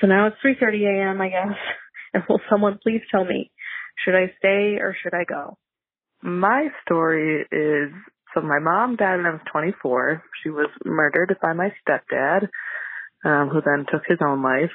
So 0.00 0.06
now 0.06 0.26
it's 0.28 0.36
3:30 0.44 0.84
a.m. 0.86 1.20
I 1.20 1.28
guess. 1.28 1.56
And 2.14 2.22
will 2.28 2.40
someone 2.48 2.78
please 2.82 3.02
tell 3.10 3.24
me, 3.24 3.50
should 4.02 4.14
I 4.14 4.32
stay 4.38 4.78
or 4.80 4.96
should 5.02 5.12
I 5.12 5.24
go? 5.24 5.58
My 6.22 6.68
story 6.82 7.44
is 7.52 7.92
so 8.32 8.42
my 8.42 8.58
mom 8.58 8.96
died 8.96 9.16
when 9.16 9.26
I 9.26 9.30
was 9.30 9.40
24. 9.50 10.22
She 10.42 10.50
was 10.50 10.68
murdered 10.84 11.36
by 11.40 11.52
my 11.54 11.70
stepdad, 11.82 12.48
um, 13.24 13.48
who 13.48 13.60
then 13.64 13.86
took 13.90 14.02
his 14.06 14.18
own 14.26 14.42
life. 14.42 14.72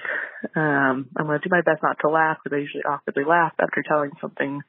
Um, 0.56 1.10
I'm 1.18 1.28
going 1.28 1.40
to 1.40 1.48
do 1.48 1.54
my 1.54 1.62
best 1.62 1.84
not 1.84 1.98
to 2.02 2.10
laugh 2.10 2.38
because 2.44 2.56
I 2.56 2.60
usually 2.60 2.84
awkwardly 2.84 3.24
laugh 3.24 3.54
after 3.60 3.84
telling 3.88 4.12
something 4.20 4.62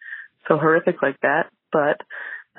so 0.47 0.59
horrific 0.59 1.03
like 1.03 1.19
that. 1.23 1.51
But 1.73 2.01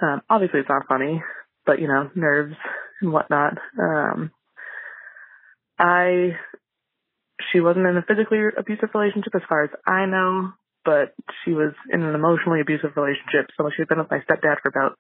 um, 0.01 0.21
obviously 0.29 0.61
it's 0.61 0.69
not 0.69 0.87
funny. 0.87 1.21
But 1.65 1.79
you 1.79 1.87
know, 1.87 2.09
nerves 2.15 2.55
and 3.01 3.13
whatnot. 3.13 3.57
Um, 3.79 4.31
I 5.77 6.31
she 7.51 7.59
wasn't 7.59 7.87
in 7.87 7.97
a 7.97 8.03
physically 8.03 8.39
abusive 8.57 8.89
relationship 8.93 9.33
as 9.35 9.41
far 9.47 9.63
as 9.63 9.69
I 9.85 10.05
know, 10.05 10.53
but 10.85 11.13
she 11.43 11.51
was 11.51 11.73
in 11.91 12.03
an 12.03 12.15
emotionally 12.15 12.61
abusive 12.61 12.95
relationship. 12.95 13.49
So 13.57 13.69
she 13.69 13.81
had 13.81 13.87
been 13.87 13.99
with 13.99 14.11
my 14.11 14.19
stepdad 14.19 14.61
for 14.61 14.69
about 14.69 14.97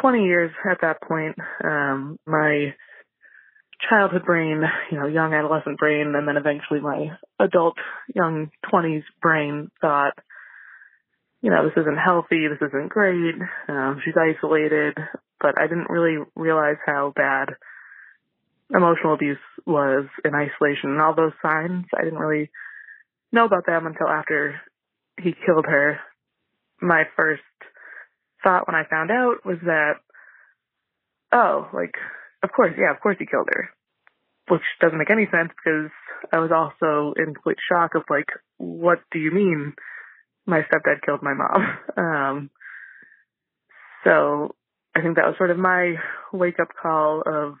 20 0.00 0.24
years 0.24 0.50
at 0.70 0.80
that 0.82 1.02
point. 1.02 1.36
Um, 1.62 2.18
my 2.26 2.74
childhood 3.88 4.24
brain, 4.24 4.62
you 4.90 4.98
know, 4.98 5.06
young 5.06 5.34
adolescent 5.34 5.78
brain, 5.78 6.14
and 6.14 6.28
then 6.28 6.36
eventually 6.36 6.80
my 6.80 7.16
adult 7.38 7.76
young 8.14 8.50
20s 8.72 9.04
brain 9.22 9.70
thought, 9.80 10.14
you 11.42 11.50
know, 11.50 11.64
this 11.64 11.80
isn't 11.80 11.96
healthy, 11.96 12.46
this 12.48 12.68
isn't 12.68 12.90
great, 12.90 13.34
um, 13.68 14.00
she's 14.04 14.14
isolated, 14.16 14.98
but 15.40 15.58
I 15.58 15.66
didn't 15.66 15.88
really 15.88 16.18
realize 16.36 16.76
how 16.84 17.12
bad 17.16 17.54
emotional 18.74 19.14
abuse 19.14 19.38
was 19.66 20.06
in 20.24 20.34
isolation 20.34 20.90
and 20.90 21.00
all 21.00 21.14
those 21.14 21.32
signs. 21.42 21.86
I 21.96 22.04
didn't 22.04 22.18
really 22.18 22.50
know 23.32 23.44
about 23.44 23.66
them 23.66 23.86
until 23.86 24.08
after 24.08 24.60
he 25.20 25.34
killed 25.46 25.66
her. 25.66 25.98
My 26.80 27.04
first 27.16 27.42
thought 28.42 28.66
when 28.66 28.74
I 28.74 28.84
found 28.88 29.10
out 29.10 29.44
was 29.44 29.58
that, 29.64 29.94
oh, 31.32 31.68
like, 31.72 31.94
of 32.42 32.50
course, 32.52 32.72
yeah, 32.78 32.90
of 32.90 33.00
course 33.00 33.16
he 33.18 33.26
killed 33.26 33.48
her. 33.52 33.70
Which 34.48 34.62
doesn't 34.80 34.98
make 34.98 35.10
any 35.10 35.26
sense 35.30 35.50
because 35.50 35.90
I 36.32 36.38
was 36.38 36.50
also 36.50 37.14
in 37.16 37.34
complete 37.34 37.58
shock 37.70 37.94
of 37.94 38.02
like, 38.10 38.28
what 38.58 38.98
do 39.12 39.18
you 39.18 39.30
mean 39.30 39.74
my 40.46 40.62
stepdad 40.62 41.02
killed 41.04 41.22
my 41.22 41.34
mom? 41.34 41.78
Um, 41.96 42.50
so 44.04 44.54
I 44.96 45.02
think 45.02 45.16
that 45.16 45.26
was 45.26 45.34
sort 45.36 45.50
of 45.50 45.58
my 45.58 45.96
wake 46.32 46.58
up 46.58 46.68
call 46.80 47.22
of 47.26 47.54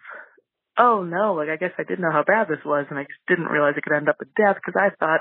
oh 0.80 1.04
no, 1.04 1.34
like 1.34 1.50
I 1.50 1.56
guess 1.56 1.72
I 1.78 1.84
didn't 1.84 2.00
know 2.00 2.10
how 2.10 2.24
bad 2.24 2.48
this 2.48 2.64
was, 2.64 2.86
and 2.90 2.98
I 2.98 3.02
just 3.02 3.20
didn't 3.28 3.46
realize 3.46 3.74
it 3.76 3.84
could 3.84 3.94
end 3.94 4.08
up 4.08 4.16
with 4.18 4.34
death 4.34 4.56
because 4.56 4.80
I 4.80 4.90
thought, 4.98 5.20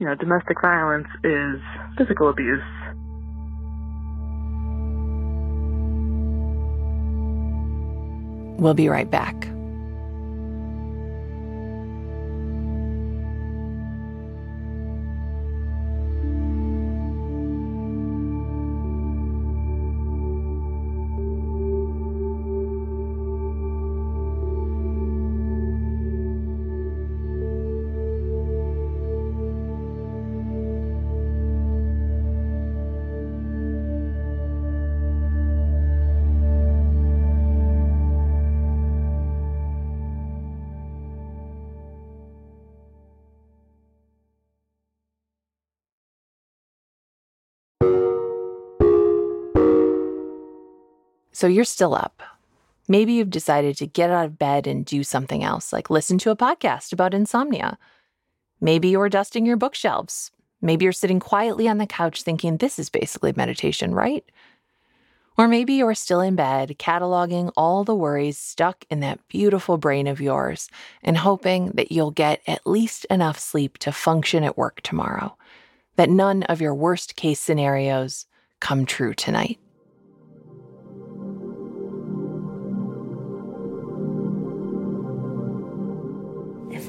you 0.00 0.06
know, 0.06 0.14
domestic 0.16 0.60
violence 0.60 1.08
is 1.24 1.60
physical 1.96 2.28
abuse. 2.28 2.60
We'll 8.58 8.74
be 8.74 8.88
right 8.88 9.10
back. 9.10 9.48
So 51.40 51.46
you're 51.46 51.64
still 51.64 51.94
up. 51.94 52.22
Maybe 52.86 53.14
you've 53.14 53.30
decided 53.30 53.78
to 53.78 53.86
get 53.86 54.10
out 54.10 54.26
of 54.26 54.38
bed 54.38 54.66
and 54.66 54.84
do 54.84 55.02
something 55.02 55.42
else, 55.42 55.72
like 55.72 55.88
listen 55.88 56.18
to 56.18 56.30
a 56.30 56.36
podcast 56.36 56.92
about 56.92 57.14
insomnia. 57.14 57.78
Maybe 58.60 58.88
you're 58.88 59.08
dusting 59.08 59.46
your 59.46 59.56
bookshelves. 59.56 60.32
Maybe 60.60 60.84
you're 60.84 60.92
sitting 60.92 61.18
quietly 61.18 61.66
on 61.66 61.78
the 61.78 61.86
couch 61.86 62.20
thinking 62.24 62.58
this 62.58 62.78
is 62.78 62.90
basically 62.90 63.32
meditation, 63.34 63.94
right? 63.94 64.22
Or 65.38 65.48
maybe 65.48 65.72
you're 65.72 65.94
still 65.94 66.20
in 66.20 66.36
bed, 66.36 66.76
cataloging 66.78 67.50
all 67.56 67.84
the 67.84 67.94
worries 67.94 68.36
stuck 68.36 68.84
in 68.90 69.00
that 69.00 69.26
beautiful 69.28 69.78
brain 69.78 70.08
of 70.08 70.20
yours 70.20 70.68
and 71.02 71.16
hoping 71.16 71.70
that 71.70 71.90
you'll 71.90 72.10
get 72.10 72.42
at 72.46 72.66
least 72.66 73.06
enough 73.06 73.38
sleep 73.38 73.78
to 73.78 73.92
function 73.92 74.44
at 74.44 74.58
work 74.58 74.82
tomorrow, 74.82 75.34
that 75.96 76.10
none 76.10 76.42
of 76.42 76.60
your 76.60 76.74
worst 76.74 77.16
case 77.16 77.40
scenarios 77.40 78.26
come 78.60 78.84
true 78.84 79.14
tonight. 79.14 79.58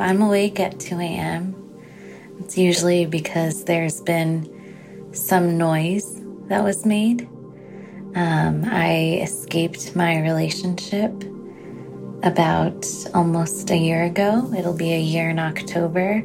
I'm 0.01 0.21
awake 0.21 0.59
at 0.59 0.79
2 0.79 0.99
a.m., 0.99 1.61
it's 2.43 2.57
usually 2.57 3.05
because 3.05 3.65
there's 3.65 4.01
been 4.01 4.49
some 5.13 5.57
noise 5.57 6.21
that 6.47 6.63
was 6.63 6.85
made. 6.85 7.29
Um, 8.15 8.65
I 8.65 9.19
escaped 9.21 9.95
my 9.95 10.19
relationship 10.19 11.13
about 12.23 12.85
almost 13.13 13.69
a 13.69 13.77
year 13.77 14.03
ago. 14.03 14.51
It'll 14.57 14.75
be 14.75 14.91
a 14.91 14.99
year 14.99 15.29
in 15.29 15.39
October. 15.39 16.23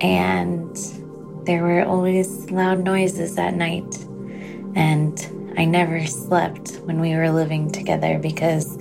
And 0.00 0.74
there 1.44 1.62
were 1.62 1.84
always 1.84 2.50
loud 2.50 2.84
noises 2.84 3.36
at 3.36 3.54
night. 3.54 3.98
And 4.74 5.52
I 5.58 5.64
never 5.64 6.06
slept 6.06 6.76
when 6.84 7.00
we 7.00 7.14
were 7.14 7.30
living 7.30 7.70
together 7.70 8.18
because 8.18 8.78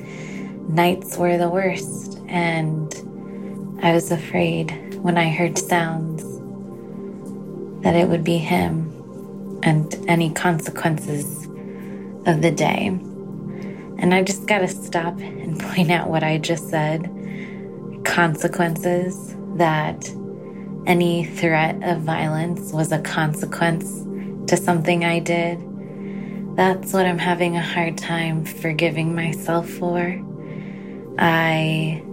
nights 0.70 1.18
were 1.18 1.38
the 1.38 1.50
worst. 1.50 2.20
And 2.28 2.94
I 3.84 3.94
was 3.94 4.12
afraid 4.12 4.96
when 5.02 5.18
I 5.18 5.32
heard 5.32 5.58
sounds 5.58 6.24
that 7.84 7.96
it 7.96 8.08
would 8.08 8.24
be 8.24 8.38
him 8.38 9.60
and 9.64 9.96
any 10.08 10.30
consequences 10.30 11.46
of 12.28 12.44
the 12.44 12.52
day. 12.52 12.88
And 12.88 14.14
I 14.14 14.22
just 14.22 14.46
got 14.46 14.60
to 14.60 14.68
stop 14.68 15.20
and 15.20 15.60
point 15.74 15.90
out 15.90 16.10
what 16.10 16.24
I 16.24 16.38
just 16.38 16.70
said 16.70 17.10
consequences, 18.04 19.36
that 19.56 20.08
any 20.86 21.26
threat 21.26 21.82
of 21.84 22.02
violence 22.02 22.72
was 22.72 22.92
a 22.92 23.00
consequence 23.00 24.04
to 24.48 24.58
something 24.58 25.04
I 25.06 25.20
did. 25.20 25.60
That's 26.56 26.94
what 26.94 27.08
I'm 27.08 27.18
having 27.18 27.58
a 27.58 27.64
hard 27.64 27.98
time 27.98 28.46
forgiving 28.46 29.16
myself 29.16 29.68
for. 29.68 30.22
I 31.18 32.04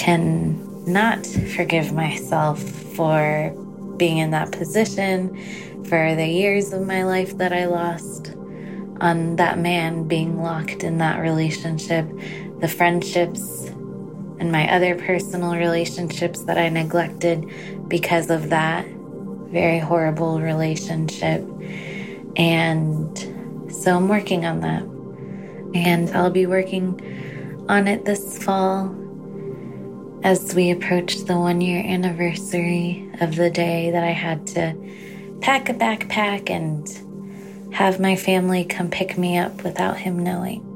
can 0.00 0.58
not 0.90 1.26
forgive 1.26 1.92
myself 1.92 2.58
for 2.58 3.54
being 3.98 4.16
in 4.16 4.30
that 4.30 4.50
position, 4.50 5.36
for 5.84 6.14
the 6.16 6.26
years 6.26 6.72
of 6.72 6.86
my 6.86 7.04
life 7.04 7.36
that 7.36 7.52
I 7.52 7.66
lost, 7.66 8.34
on 9.02 9.36
that 9.36 9.58
man 9.58 10.08
being 10.08 10.42
locked 10.42 10.84
in 10.84 10.96
that 10.98 11.20
relationship, 11.20 12.08
the 12.60 12.68
friendships 12.68 13.66
and 14.38 14.50
my 14.50 14.72
other 14.74 14.96
personal 14.96 15.54
relationships 15.54 16.44
that 16.44 16.56
I 16.56 16.70
neglected 16.70 17.46
because 17.86 18.30
of 18.30 18.48
that 18.48 18.86
very 19.50 19.80
horrible 19.80 20.40
relationship. 20.40 21.46
And 22.36 23.18
so 23.70 23.96
I'm 23.96 24.08
working 24.08 24.46
on 24.46 24.60
that. 24.60 24.82
And 25.74 26.08
I'll 26.16 26.30
be 26.30 26.46
working 26.46 27.66
on 27.68 27.86
it 27.86 28.06
this 28.06 28.42
fall 28.42 28.96
as 30.22 30.54
we 30.54 30.70
approached 30.70 31.26
the 31.26 31.36
one 31.36 31.60
year 31.60 31.82
anniversary 31.84 33.10
of 33.20 33.36
the 33.36 33.50
day 33.50 33.90
that 33.90 34.04
I 34.04 34.10
had 34.10 34.46
to 34.48 34.74
pack 35.40 35.68
a 35.68 35.74
backpack 35.74 36.50
and 36.50 37.74
have 37.74 38.00
my 38.00 38.16
family 38.16 38.64
come 38.64 38.90
pick 38.90 39.16
me 39.16 39.38
up 39.38 39.62
without 39.64 39.96
him 39.96 40.22
knowing. 40.22 40.66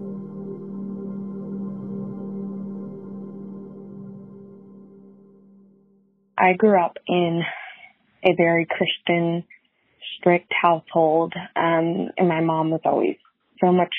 I 6.39 6.55
grew 6.55 6.81
up 6.81 6.97
in 7.07 7.43
a 8.25 8.35
very 8.35 8.67
Christian, 8.67 9.45
strict 10.19 10.53
household, 10.53 11.35
um, 11.55 12.11
and 12.17 12.29
my 12.29 12.41
mom 12.41 12.71
was 12.71 12.81
always 12.85 13.17
so 13.61 13.73
much 13.73 13.95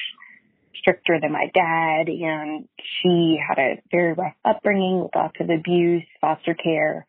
stricter 0.79 1.19
than 1.21 1.31
my 1.31 1.49
dad, 1.53 2.07
and 2.07 2.67
she 2.79 3.38
had 3.47 3.57
a 3.57 3.81
very 3.91 4.13
rough 4.13 4.35
upbringing 4.43 5.01
with 5.01 5.15
lots 5.15 5.35
of 5.39 5.49
abuse, 5.49 6.03
foster 6.21 6.53
care, 6.53 7.05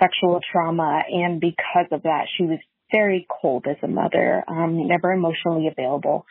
sexual 0.00 0.40
trauma, 0.52 1.02
and 1.08 1.40
because 1.40 1.86
of 1.90 2.02
that, 2.02 2.26
she 2.36 2.44
was 2.44 2.58
very 2.90 3.26
cold 3.28 3.66
as 3.68 3.76
a 3.82 3.88
mother, 3.88 4.44
um, 4.48 4.86
never 4.88 5.12
emotionally 5.12 5.68
available. 5.68 6.26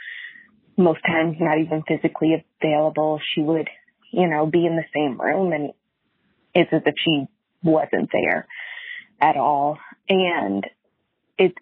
Most 0.78 1.00
times, 1.06 1.38
not 1.40 1.60
even 1.60 1.84
physically 1.88 2.46
available. 2.62 3.20
She 3.34 3.42
would, 3.42 3.70
you 4.12 4.28
know, 4.28 4.46
be 4.46 4.66
in 4.66 4.76
the 4.76 4.86
same 4.94 5.20
room, 5.20 5.52
and 5.52 5.72
it's 6.54 6.72
as 6.72 6.82
if 6.86 6.96
she 6.98 7.26
wasn't 7.64 8.10
there 8.12 8.48
at 9.22 9.36
all. 9.36 9.78
And 10.08 10.66
it's 11.38 11.58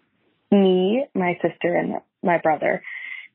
me, 0.50 1.04
my 1.14 1.34
sister, 1.42 1.74
and 1.74 2.00
my 2.22 2.38
brother. 2.38 2.82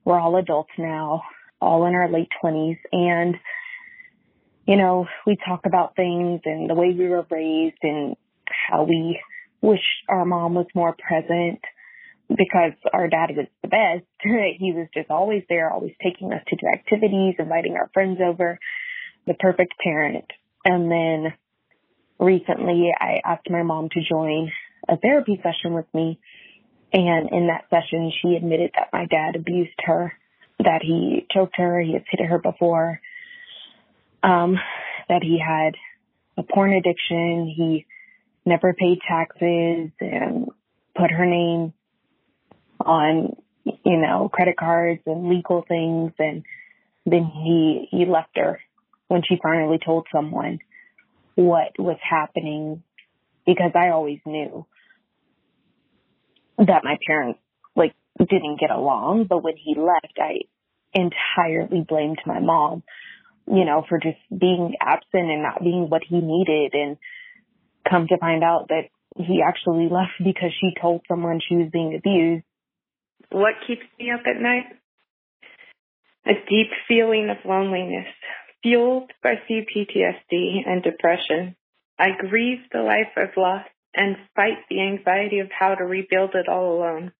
We're 0.06 0.19
all 0.19 0.36
adults 0.38 0.71
now, 0.78 1.23
all 1.63 1.86
in 1.86 1.95
our 1.95 2.10
late 2.10 2.30
20s. 2.43 2.78
And, 2.91 3.36
you 4.67 4.78
know, 4.78 5.08
we 5.26 5.38
talk 5.47 5.62
about 5.65 5.95
things 5.95 6.41
and 6.45 6.69
the 6.69 6.76
way 6.76 6.93
we 6.97 7.08
were 7.08 7.26
raised 7.30 7.78
and 7.82 8.15
how 8.69 8.84
we 8.84 9.19
wish 9.62 9.82
our 10.10 10.26
mom 10.26 10.54
was 10.54 10.67
more 10.76 10.95
present 10.95 11.60
because 12.30 12.73
our 12.93 13.08
dad 13.08 13.32
was 13.36 13.47
the 13.62 13.67
best. 13.67 14.06
he 14.23 14.73
was 14.73 14.88
just 14.93 15.10
always 15.10 15.43
there, 15.49 15.71
always 15.71 15.93
taking 16.02 16.32
us 16.34 16.41
to 16.47 16.56
do 16.56 16.67
activities, 16.67 17.36
inviting 17.39 17.76
our 17.76 17.89
friends 17.93 18.19
over, 18.23 18.60
the 19.26 19.34
perfect 19.36 19.73
parent. 19.84 20.26
And 20.65 20.91
then 20.91 21.34
recently 22.19 22.91
I 22.97 23.21
asked 23.23 23.49
my 23.49 23.63
mom 23.63 23.89
to 23.89 24.02
join 24.10 24.52
a 24.88 24.97
therapy 24.97 25.41
session 25.41 25.73
with 25.73 25.86
me. 25.93 26.19
And 26.91 27.30
in 27.32 27.47
that 27.47 27.65
session, 27.69 28.12
she 28.21 28.36
admitted 28.36 28.71
that 28.76 28.89
my 28.93 29.06
dad 29.06 29.36
abused 29.36 29.80
her, 29.86 30.13
that 30.63 30.82
he 30.82 31.26
choked 31.32 31.56
her, 31.58 31.80
he 31.82 31.93
had 31.93 32.04
hit 32.10 32.26
her 32.26 32.39
before, 32.39 32.99
um, 34.21 34.58
that 35.10 35.21
he 35.21 35.39
had 35.39 35.76
a 36.38 36.43
porn 36.43 36.73
addiction, 36.73 37.54
he 37.56 37.86
never 38.45 38.73
paid 38.73 38.99
taxes 39.08 39.91
and 39.99 40.49
put 40.95 41.12
her 41.12 41.26
name 41.26 41.73
on, 42.80 43.36
you 43.63 43.97
know, 43.97 44.30
credit 44.32 44.58
cards 44.58 45.02
and 45.06 45.30
legal 45.30 45.63
things. 45.67 46.12
And 46.19 46.43
then 47.06 47.26
he, 47.26 47.88
he 47.91 48.06
left 48.06 48.36
her 48.36 48.60
when 49.08 49.21
she 49.28 49.38
finally 49.41 49.80
told 49.84 50.08
someone 50.13 50.60
what 51.36 51.78
was 51.80 51.97
happening 52.08 52.84
because 53.45 53.71
I 53.76 53.89
always 53.89 54.19
knew 54.26 54.65
that 56.58 56.84
my 56.84 56.97
parents 57.06 57.39
like 57.76 57.93
didn't 58.19 58.60
get 58.60 58.71
along, 58.71 59.26
but 59.26 59.43
when 59.43 59.56
he 59.58 59.76
left, 59.76 60.17
I 60.17 60.41
entirely 60.93 61.86
blamed 61.88 62.19
my 62.25 62.39
mom, 62.39 62.84
you 63.47 63.65
know, 63.65 63.84
for 63.88 63.99
just 63.99 64.17
being 64.29 64.75
absent 64.79 65.29
and 65.29 65.43
not 65.43 65.63
being 65.63 65.89
what 65.89 66.01
he 66.08 66.19
needed 66.19 66.73
and 66.73 66.97
come 67.89 68.08
to 68.08 68.17
find 68.17 68.43
out 68.43 68.67
that 68.69 68.89
he 69.17 69.41
actually 69.45 69.89
left 69.91 70.13
because 70.23 70.51
she 70.60 70.71
told 70.79 71.01
someone 71.08 71.39
she 71.47 71.56
was 71.56 71.69
being 71.71 71.95
abused. 71.95 72.45
What 73.32 73.53
keeps 73.67 73.86
me 73.99 74.12
up 74.12 74.21
at 74.27 74.41
night? 74.41 74.65
A 76.25 76.34
deep 76.49 76.71
feeling 76.88 77.29
of 77.29 77.38
loneliness, 77.45 78.08
fueled 78.62 79.12
by 79.21 79.36
CPTSD 79.49 80.65
and 80.65 80.82
depression. 80.82 81.56
I 81.99 82.10
grieve 82.17 82.60
the 82.71 82.82
life 82.82 83.12
I've 83.17 83.36
lost 83.36 83.69
and 83.95 84.15
fight 84.36 84.58
the 84.69 84.82
anxiety 84.82 85.39
of 85.39 85.49
how 85.51 85.75
to 85.75 85.84
rebuild 85.84 86.32
it 86.34 86.47
all 86.47 86.77
alone. 86.77 87.12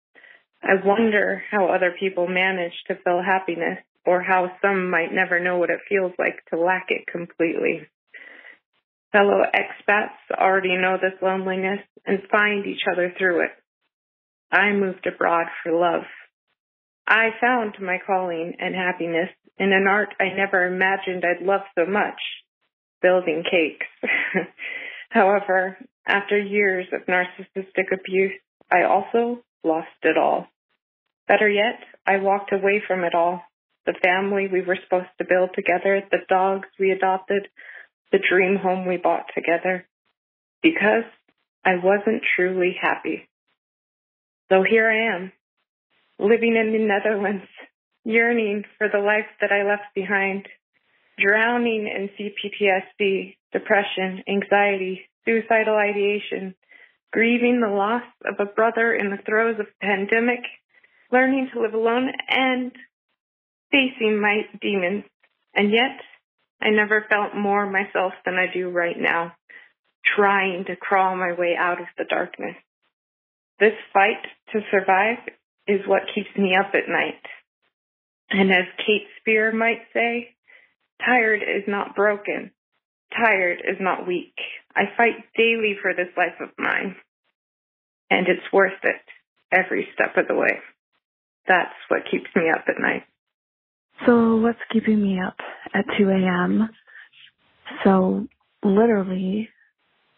I 0.64 0.76
wonder 0.86 1.44
how 1.52 1.68
other 1.68 1.94
people 2.00 2.28
manage 2.28 2.74
to 2.88 2.96
feel 3.04 3.22
happiness 3.22 3.80
or 4.06 4.22
how 4.22 4.52
some 4.62 4.90
might 4.90 5.12
never 5.12 5.40
know 5.40 5.58
what 5.58 5.70
it 5.70 5.80
feels 5.90 6.14
like 6.18 6.40
to 6.50 6.60
lack 6.60 6.86
it 6.90 7.06
completely. 7.12 7.88
Fellow 9.12 9.44
expats 9.54 10.18
already 10.32 10.76
know 10.78 10.98
this 11.02 11.20
loneliness 11.22 11.80
and 12.06 12.20
find 12.32 12.66
each 12.66 12.84
other 12.92 13.14
through 13.18 13.46
it. 13.46 13.52
I 14.52 14.72
moved 14.72 15.06
abroad 15.06 15.48
for 15.62 15.74
love. 15.74 16.04
I 17.08 17.30
found 17.42 17.76
my 17.82 17.98
calling 18.06 18.54
and 18.60 18.74
happiness 18.74 19.30
in 19.58 19.74
an 19.74 19.86
art 19.88 20.16
I 20.20 20.36
never 20.36 20.66
imagined 20.66 21.24
I'd 21.26 21.46
love 21.46 21.62
so 21.76 21.86
much, 21.86 22.20
building 23.02 23.44
cakes. 23.44 23.88
However, 25.10 25.78
after 26.08 26.38
years 26.40 26.88
of 26.94 27.06
narcissistic 27.06 27.92
abuse, 27.92 28.34
I 28.72 28.84
also 28.84 29.44
lost 29.64 29.88
it 30.04 30.18
all. 30.18 30.48
Better 31.28 31.50
yet, 31.50 31.80
I 32.06 32.18
walked 32.18 32.52
away 32.52 32.82
from 32.86 33.04
it 33.04 33.16
all. 33.16 33.42
The 33.86 33.96
family 34.04 34.48
we 34.52 34.62
were 34.62 34.78
supposed 34.84 35.10
to 35.18 35.26
build 35.28 35.52
together, 35.54 36.02
the 36.10 36.26
dogs 36.30 36.68
we 36.80 36.92
adopted, 36.92 37.48
the 38.12 38.20
dream 38.30 38.58
home 38.58 38.86
we 38.88 38.98
bought 38.98 39.26
together. 39.36 39.86
Because 40.62 41.04
I 41.66 41.76
wasn't 41.82 42.24
truly 42.36 42.76
happy. 42.80 43.28
So 44.50 44.64
here 44.70 44.90
I 44.90 45.16
am, 45.16 45.32
living 46.20 46.56
in 46.56 46.74
the 46.74 46.86
Netherlands, 46.86 47.48
yearning 48.04 48.64
for 48.78 48.88
the 48.88 49.00
life 49.00 49.28
that 49.42 49.52
I 49.52 49.68
left 49.68 49.96
behind, 49.96 50.48
drowning 51.18 51.88
in 51.88 52.10
CPTSD, 52.18 53.36
depression, 53.52 54.24
anxiety, 54.28 55.02
suicidal 55.26 55.76
ideation, 55.76 56.56
grieving 57.14 57.62
the 57.62 57.74
loss 57.74 58.04
of 58.26 58.36
a 58.40 58.52
brother 58.52 58.94
in 58.94 59.12
the 59.12 59.22
throes 59.24 59.56
of 59.60 59.68
pandemic, 59.80 60.42
learning 61.12 61.48
to 61.54 61.62
live 61.62 61.76
alone, 61.76 62.12
and 62.28 62.72
facing 63.72 64.20
my 64.20 64.42
demons. 64.60 65.04
And 65.54 65.72
yet, 65.72 66.02
I 66.60 66.72
never 66.72 67.06
felt 67.10 67.36
more 67.36 67.70
myself 67.70 68.14
than 68.26 68.34
I 68.34 68.48
do 68.52 68.70
right 68.70 69.00
now, 69.00 69.34
trying 70.16 70.66
to 70.66 70.76
crawl 70.76 71.16
my 71.16 71.34
way 71.34 71.56
out 71.58 71.80
of 71.80 71.88
the 71.98 72.06
darkness. 72.06 72.56
This 73.60 73.74
fight 73.94 74.26
to 74.52 74.62
survive 74.72 75.20
is 75.68 75.82
what 75.88 76.10
keeps 76.16 76.36
me 76.36 76.56
up 76.60 76.72
at 76.74 76.90
night. 76.90 77.22
And 78.32 78.52
as 78.52 78.66
Kate 78.78 79.08
Spear 79.20 79.52
might 79.52 79.82
say, 79.94 80.34
tired 81.06 81.44
is 81.44 81.64
not 81.68 81.96
broken. 81.96 82.52
Tired 83.16 83.60
is 83.60 83.78
not 83.80 84.08
weak. 84.08 84.34
I 84.76 84.84
fight 84.98 85.16
daily 85.38 85.76
for 85.82 85.94
this 85.94 86.10
life 86.18 86.40
of 86.42 86.50
mine. 86.58 86.96
And 88.10 88.28
it's 88.28 88.52
worth 88.52 88.74
it 88.84 89.02
every 89.52 89.88
step 89.94 90.18
of 90.18 90.28
the 90.28 90.36
way. 90.36 90.60
That's 91.48 91.74
what 91.90 92.10
keeps 92.10 92.30
me 92.36 92.50
up 92.50 92.66
at 92.68 92.82
night. 92.82 93.04
So 94.06 94.38
what's 94.38 94.60
keeping 94.72 95.02
me 95.02 95.20
up 95.20 95.38
at 95.74 95.86
2 95.98 96.10
a.m.? 96.10 96.70
So 97.84 98.28
literally 98.64 99.50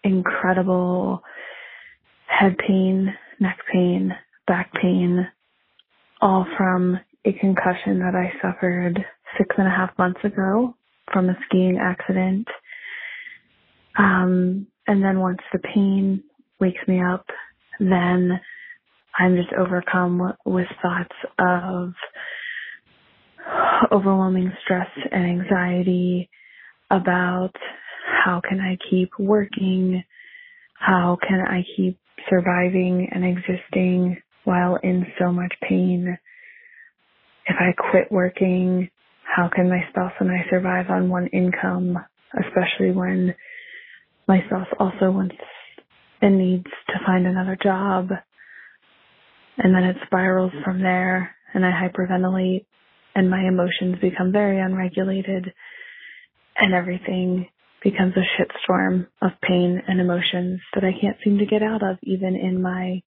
incredible 0.03 1.23
head 2.27 2.57
pain, 2.57 3.13
neck 3.39 3.59
pain, 3.71 4.15
back 4.47 4.71
pain, 4.73 5.27
all 6.21 6.45
from 6.57 6.99
a 7.25 7.33
concussion 7.33 7.99
that 7.99 8.15
I 8.15 8.31
suffered 8.41 9.03
six 9.37 9.55
and 9.57 9.67
a 9.67 9.71
half 9.71 9.97
months 9.97 10.23
ago 10.23 10.75
from 11.11 11.29
a 11.29 11.37
skiing 11.45 11.77
accident. 11.81 12.47
Um, 13.97 14.67
and 14.87 15.03
then 15.03 15.19
once 15.19 15.39
the 15.53 15.59
pain 15.59 16.23
wakes 16.59 16.81
me 16.87 17.01
up, 17.01 17.25
then 17.79 18.39
I'm 19.17 19.35
just 19.35 19.53
overcome 19.53 20.33
with 20.45 20.67
thoughts 20.81 21.15
of 21.39 21.93
overwhelming 23.91 24.51
stress 24.63 24.89
and 25.11 25.41
anxiety 25.41 26.29
about 26.91 27.51
how 28.25 28.41
can 28.47 28.59
I 28.59 28.77
keep 28.89 29.11
working? 29.19 30.03
How 30.75 31.17
can 31.27 31.41
I 31.41 31.63
keep 31.75 31.99
surviving 32.29 33.09
and 33.11 33.25
existing 33.25 34.21
while 34.43 34.77
in 34.83 35.05
so 35.19 35.31
much 35.31 35.53
pain? 35.67 36.17
If 37.45 37.55
I 37.59 37.73
quit 37.91 38.11
working, 38.11 38.89
how 39.23 39.49
can 39.53 39.69
my 39.69 39.83
spouse 39.89 40.13
and 40.19 40.31
I 40.31 40.49
survive 40.49 40.89
on 40.89 41.09
one 41.09 41.27
income, 41.27 41.97
especially 42.39 42.91
when 42.91 43.35
my 44.27 44.39
spouse 44.47 44.67
also 44.79 45.11
wants 45.11 45.35
and 46.21 46.37
needs 46.37 46.67
to 46.87 46.93
find 47.05 47.27
another 47.27 47.57
job? 47.61 48.09
And 49.57 49.73
then 49.73 49.83
it 49.83 49.97
spirals 50.05 50.51
from 50.63 50.81
there 50.81 51.35
and 51.53 51.65
I 51.65 51.71
hyperventilate 51.71 52.65
and 53.15 53.29
my 53.29 53.47
emotions 53.47 53.95
become 54.01 54.31
very 54.31 54.59
unregulated 54.59 55.53
and 56.57 56.73
everything 56.73 57.47
becomes 57.83 58.13
a 58.17 58.41
shitstorm 58.41 59.07
of 59.21 59.31
pain 59.41 59.81
and 59.87 60.01
emotions 60.01 60.59
that 60.73 60.83
I 60.83 60.99
can't 60.99 61.17
seem 61.23 61.37
to 61.37 61.45
get 61.45 61.61
out 61.61 61.83
of 61.83 61.97
even 62.03 62.35
in 62.35 62.61
my 62.61 63.01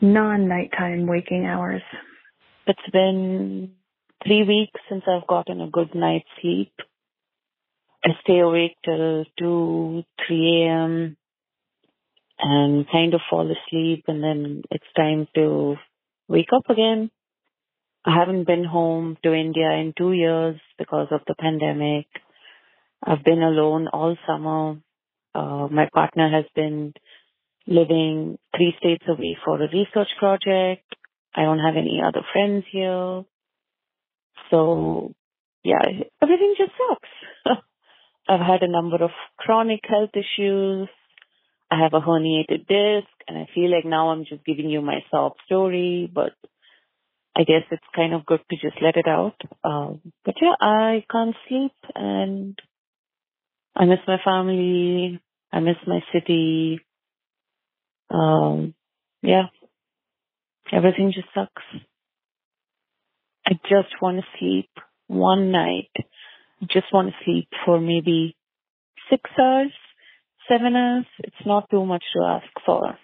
non 0.00 0.48
nighttime 0.48 1.06
waking 1.06 1.44
hours. 1.44 1.82
It's 2.66 2.90
been 2.92 3.72
three 4.24 4.44
weeks 4.44 4.80
since 4.88 5.02
I've 5.08 5.26
gotten 5.26 5.60
a 5.60 5.70
good 5.70 5.94
night's 5.94 6.28
sleep. 6.40 6.72
I 8.04 8.10
stay 8.22 8.38
awake 8.38 8.76
till 8.84 9.24
2, 9.38 10.02
3 10.26 10.62
a.m. 10.62 11.16
and 12.38 12.86
kind 12.90 13.14
of 13.14 13.20
fall 13.28 13.50
asleep 13.50 14.04
and 14.08 14.22
then 14.22 14.62
it's 14.70 14.84
time 14.96 15.26
to 15.34 15.76
wake 16.28 16.52
up 16.54 16.70
again. 16.70 17.10
I 18.04 18.14
haven't 18.16 18.46
been 18.46 18.64
home 18.64 19.18
to 19.22 19.34
India 19.34 19.70
in 19.72 19.92
two 19.96 20.12
years 20.12 20.60
because 20.78 21.08
of 21.10 21.20
the 21.26 21.34
pandemic. 21.34 22.06
I've 23.04 23.24
been 23.24 23.42
alone 23.42 23.88
all 23.88 24.16
summer. 24.26 24.76
Uh, 25.34 25.68
my 25.70 25.88
partner 25.92 26.30
has 26.30 26.44
been 26.54 26.94
living 27.66 28.38
three 28.56 28.74
states 28.78 29.04
away 29.08 29.36
for 29.44 29.56
a 29.56 29.68
research 29.68 30.08
project. 30.18 30.84
I 31.34 31.42
don't 31.42 31.58
have 31.58 31.76
any 31.76 32.00
other 32.04 32.22
friends 32.32 32.64
here. 32.70 33.24
So 34.50 35.14
yeah, 35.64 35.82
everything 36.22 36.54
just 36.56 36.72
sucks. 36.78 37.58
I've 38.28 38.40
had 38.40 38.62
a 38.62 38.70
number 38.70 39.02
of 39.02 39.10
chronic 39.38 39.80
health 39.88 40.10
issues. 40.14 40.88
I 41.70 41.80
have 41.82 41.94
a 41.94 42.00
herniated 42.00 42.66
disc 42.66 43.08
and 43.26 43.38
I 43.38 43.48
feel 43.54 43.70
like 43.70 43.84
now 43.84 44.10
I'm 44.10 44.24
just 44.24 44.44
giving 44.44 44.70
you 44.70 44.80
my 44.80 45.00
sob 45.10 45.32
story, 45.46 46.10
but 46.12 46.32
I 47.36 47.44
guess 47.44 47.62
it's 47.70 47.82
kind 47.94 48.14
of 48.14 48.26
good 48.26 48.40
to 48.50 48.56
just 48.56 48.82
let 48.82 48.96
it 48.96 49.06
out. 49.06 49.36
Um, 49.64 50.00
but 50.24 50.34
yeah, 50.40 50.54
I 50.60 51.04
can't 51.10 51.36
sleep 51.48 51.72
and 51.94 52.58
I 53.76 53.84
miss 53.84 54.00
my 54.06 54.18
family. 54.24 55.20
I 55.52 55.60
miss 55.60 55.76
my 55.86 56.00
city. 56.12 56.80
Um, 58.10 58.74
yeah, 59.22 59.46
everything 60.72 61.12
just 61.14 61.28
sucks. 61.34 61.62
I 63.46 63.52
just 63.68 63.94
want 64.02 64.18
to 64.18 64.24
sleep 64.38 64.70
one 65.06 65.52
night. 65.52 65.90
Just 66.62 66.92
want 66.92 67.08
to 67.08 67.14
sleep 67.24 67.48
for 67.64 67.80
maybe 67.80 68.36
six 69.10 69.30
hours, 69.38 69.72
seven 70.48 70.74
hours. 70.74 71.06
It's 71.20 71.46
not 71.46 71.70
too 71.70 71.84
much 71.86 72.04
to 72.14 72.24
ask 72.24 72.46
for. 72.66 72.98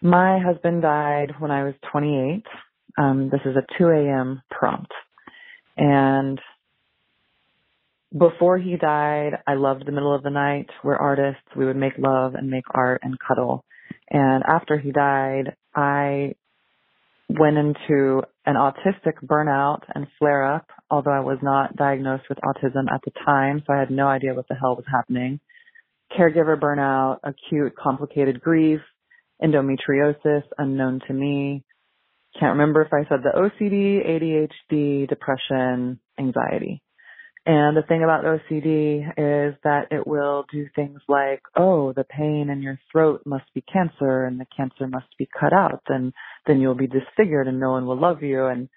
My 0.00 0.38
husband 0.38 0.82
died 0.82 1.32
when 1.38 1.50
I 1.50 1.64
was 1.64 1.74
28. 1.90 2.44
Um, 2.96 3.30
this 3.30 3.40
is 3.44 3.56
a 3.56 3.78
2 3.78 3.88
a.m. 3.88 4.42
prompt. 4.50 4.92
And 5.76 6.40
before 8.16 8.58
he 8.58 8.76
died, 8.76 9.38
I 9.46 9.54
loved 9.54 9.86
the 9.86 9.92
middle 9.92 10.14
of 10.14 10.22
the 10.22 10.30
night. 10.30 10.70
We're 10.82 10.96
artists. 10.96 11.42
We 11.56 11.66
would 11.66 11.76
make 11.76 11.98
love 11.98 12.34
and 12.34 12.50
make 12.50 12.64
art 12.70 13.00
and 13.04 13.16
cuddle. 13.18 13.64
And 14.10 14.42
after 14.48 14.78
he 14.78 14.92
died, 14.92 15.56
I 15.74 16.34
went 17.28 17.58
into 17.58 18.22
an 18.46 18.54
autistic 18.54 19.14
burnout 19.24 19.82
and 19.94 20.06
flare 20.18 20.54
up, 20.54 20.66
although 20.90 21.12
I 21.12 21.20
was 21.20 21.38
not 21.42 21.76
diagnosed 21.76 22.24
with 22.28 22.38
autism 22.38 22.90
at 22.92 23.02
the 23.04 23.12
time, 23.24 23.62
so 23.66 23.72
I 23.72 23.78
had 23.78 23.90
no 23.90 24.06
idea 24.08 24.34
what 24.34 24.48
the 24.48 24.54
hell 24.54 24.76
was 24.76 24.86
happening. 24.90 25.40
Caregiver 26.18 26.58
burnout, 26.58 27.18
acute 27.22 27.74
complicated 27.76 28.40
grief, 28.40 28.80
endometriosis 29.42 30.44
unknown 30.56 31.00
to 31.06 31.12
me. 31.12 31.64
Can't 32.40 32.58
remember 32.58 32.82
if 32.82 32.92
I 32.92 33.08
said 33.08 33.20
the 33.22 33.36
OCD, 33.36 34.50
ADHD, 34.72 35.08
depression, 35.08 36.00
anxiety. 36.18 36.82
And 37.46 37.74
the 37.74 37.82
thing 37.82 38.02
about 38.04 38.24
OCD 38.24 39.08
is 39.16 39.54
that 39.64 39.86
it 39.90 40.06
will 40.06 40.44
do 40.52 40.68
things 40.76 41.00
like, 41.08 41.40
oh, 41.56 41.94
the 41.94 42.04
pain 42.04 42.50
in 42.50 42.60
your 42.60 42.78
throat 42.92 43.22
must 43.24 43.46
be 43.54 43.62
cancer 43.62 44.26
and 44.26 44.38
the 44.38 44.46
cancer 44.54 44.86
must 44.86 45.06
be 45.18 45.26
cut 45.38 45.54
out 45.54 45.82
and 45.88 46.12
then 46.48 46.60
you'll 46.60 46.74
be 46.74 46.88
disfigured 46.88 47.46
and 47.46 47.60
no 47.60 47.70
one 47.70 47.86
will 47.86 48.00
love 48.00 48.22
you. 48.24 48.46
And 48.46 48.68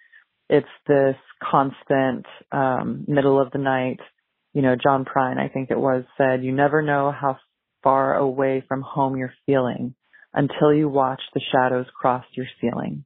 it's 0.49 0.67
this 0.87 1.15
constant, 1.41 2.27
um, 2.51 3.05
middle 3.07 3.41
of 3.41 3.51
the 3.51 3.57
night, 3.57 3.99
you 4.53 4.61
know, 4.61 4.75
John 4.75 5.05
Prine, 5.05 5.39
I 5.39 5.47
think 5.47 5.71
it 5.71 5.79
was 5.79 6.03
said, 6.17 6.43
you 6.43 6.51
never 6.51 6.83
know 6.83 7.11
how 7.11 7.37
far 7.81 8.15
away 8.15 8.63
from 8.67 8.81
home 8.81 9.15
you're 9.15 9.33
feeling 9.45 9.95
until 10.33 10.73
you 10.73 10.87
watch 10.89 11.21
the 11.33 11.41
shadows 11.51 11.87
cross 11.99 12.25
your 12.33 12.45
ceiling. 12.59 13.05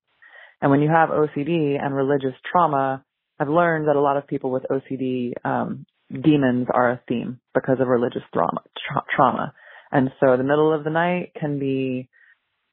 And 0.62 0.72
when 0.72 0.82
you 0.82 0.90
have 0.90 1.10
OCD 1.10 1.82
and 1.82 1.96
religious 1.96 2.34
trauma, 2.52 3.06
I've 3.40 3.50
learned 3.50 3.88
that 3.88 3.96
a 3.96 4.02
lot 4.02 4.18
of 4.18 4.28
people 4.28 4.52
with 4.52 4.66
OCD 4.72 5.34
um, 5.44 5.86
demons 6.10 6.68
are 6.74 6.92
a 6.92 7.02
theme 7.08 7.40
because 7.54 7.78
of 7.80 7.88
religious 7.88 8.24
trauma. 8.34 8.62
Tra- 8.88 9.04
trauma, 9.16 9.54
and 9.92 10.10
so 10.20 10.38
the 10.38 10.44
middle 10.44 10.74
of 10.74 10.84
the 10.84 10.90
night 10.90 11.32
can 11.40 11.60
be 11.60 12.10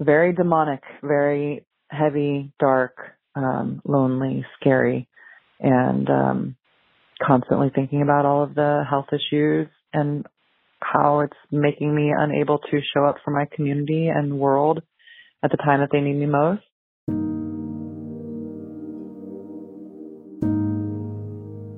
very 0.01 0.32
demonic, 0.32 0.82
very 1.03 1.66
heavy, 1.93 2.53
dark, 2.59 2.97
um, 3.34 3.80
lonely, 3.84 4.45
scary, 4.61 5.09
and 5.61 6.09
um, 6.09 6.57
constantly 7.22 7.70
thinking 7.74 8.03
about 8.03 8.26
all 8.26 8.43
of 8.43 8.55
the 8.55 8.84
health 8.88 9.07
issues 9.12 9.68
and 9.93 10.26
how 10.80 11.20
it's 11.20 11.36
making 11.51 11.95
me 11.95 12.12
unable 12.16 12.59
to 12.59 12.80
show 12.95 13.05
up 13.05 13.16
for 13.24 13.30
my 13.30 13.47
community 13.55 14.09
and 14.09 14.38
world 14.38 14.82
at 15.43 15.51
the 15.51 15.57
time 15.59 15.80
that 15.80 15.90
they 15.93 16.01
need 16.01 16.14
me 16.14 16.26
most. 16.26 16.62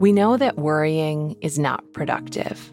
We 0.01 0.13
know 0.13 0.37
that 0.37 0.57
worrying 0.57 1.37
is 1.41 1.59
not 1.59 1.93
productive. 1.93 2.73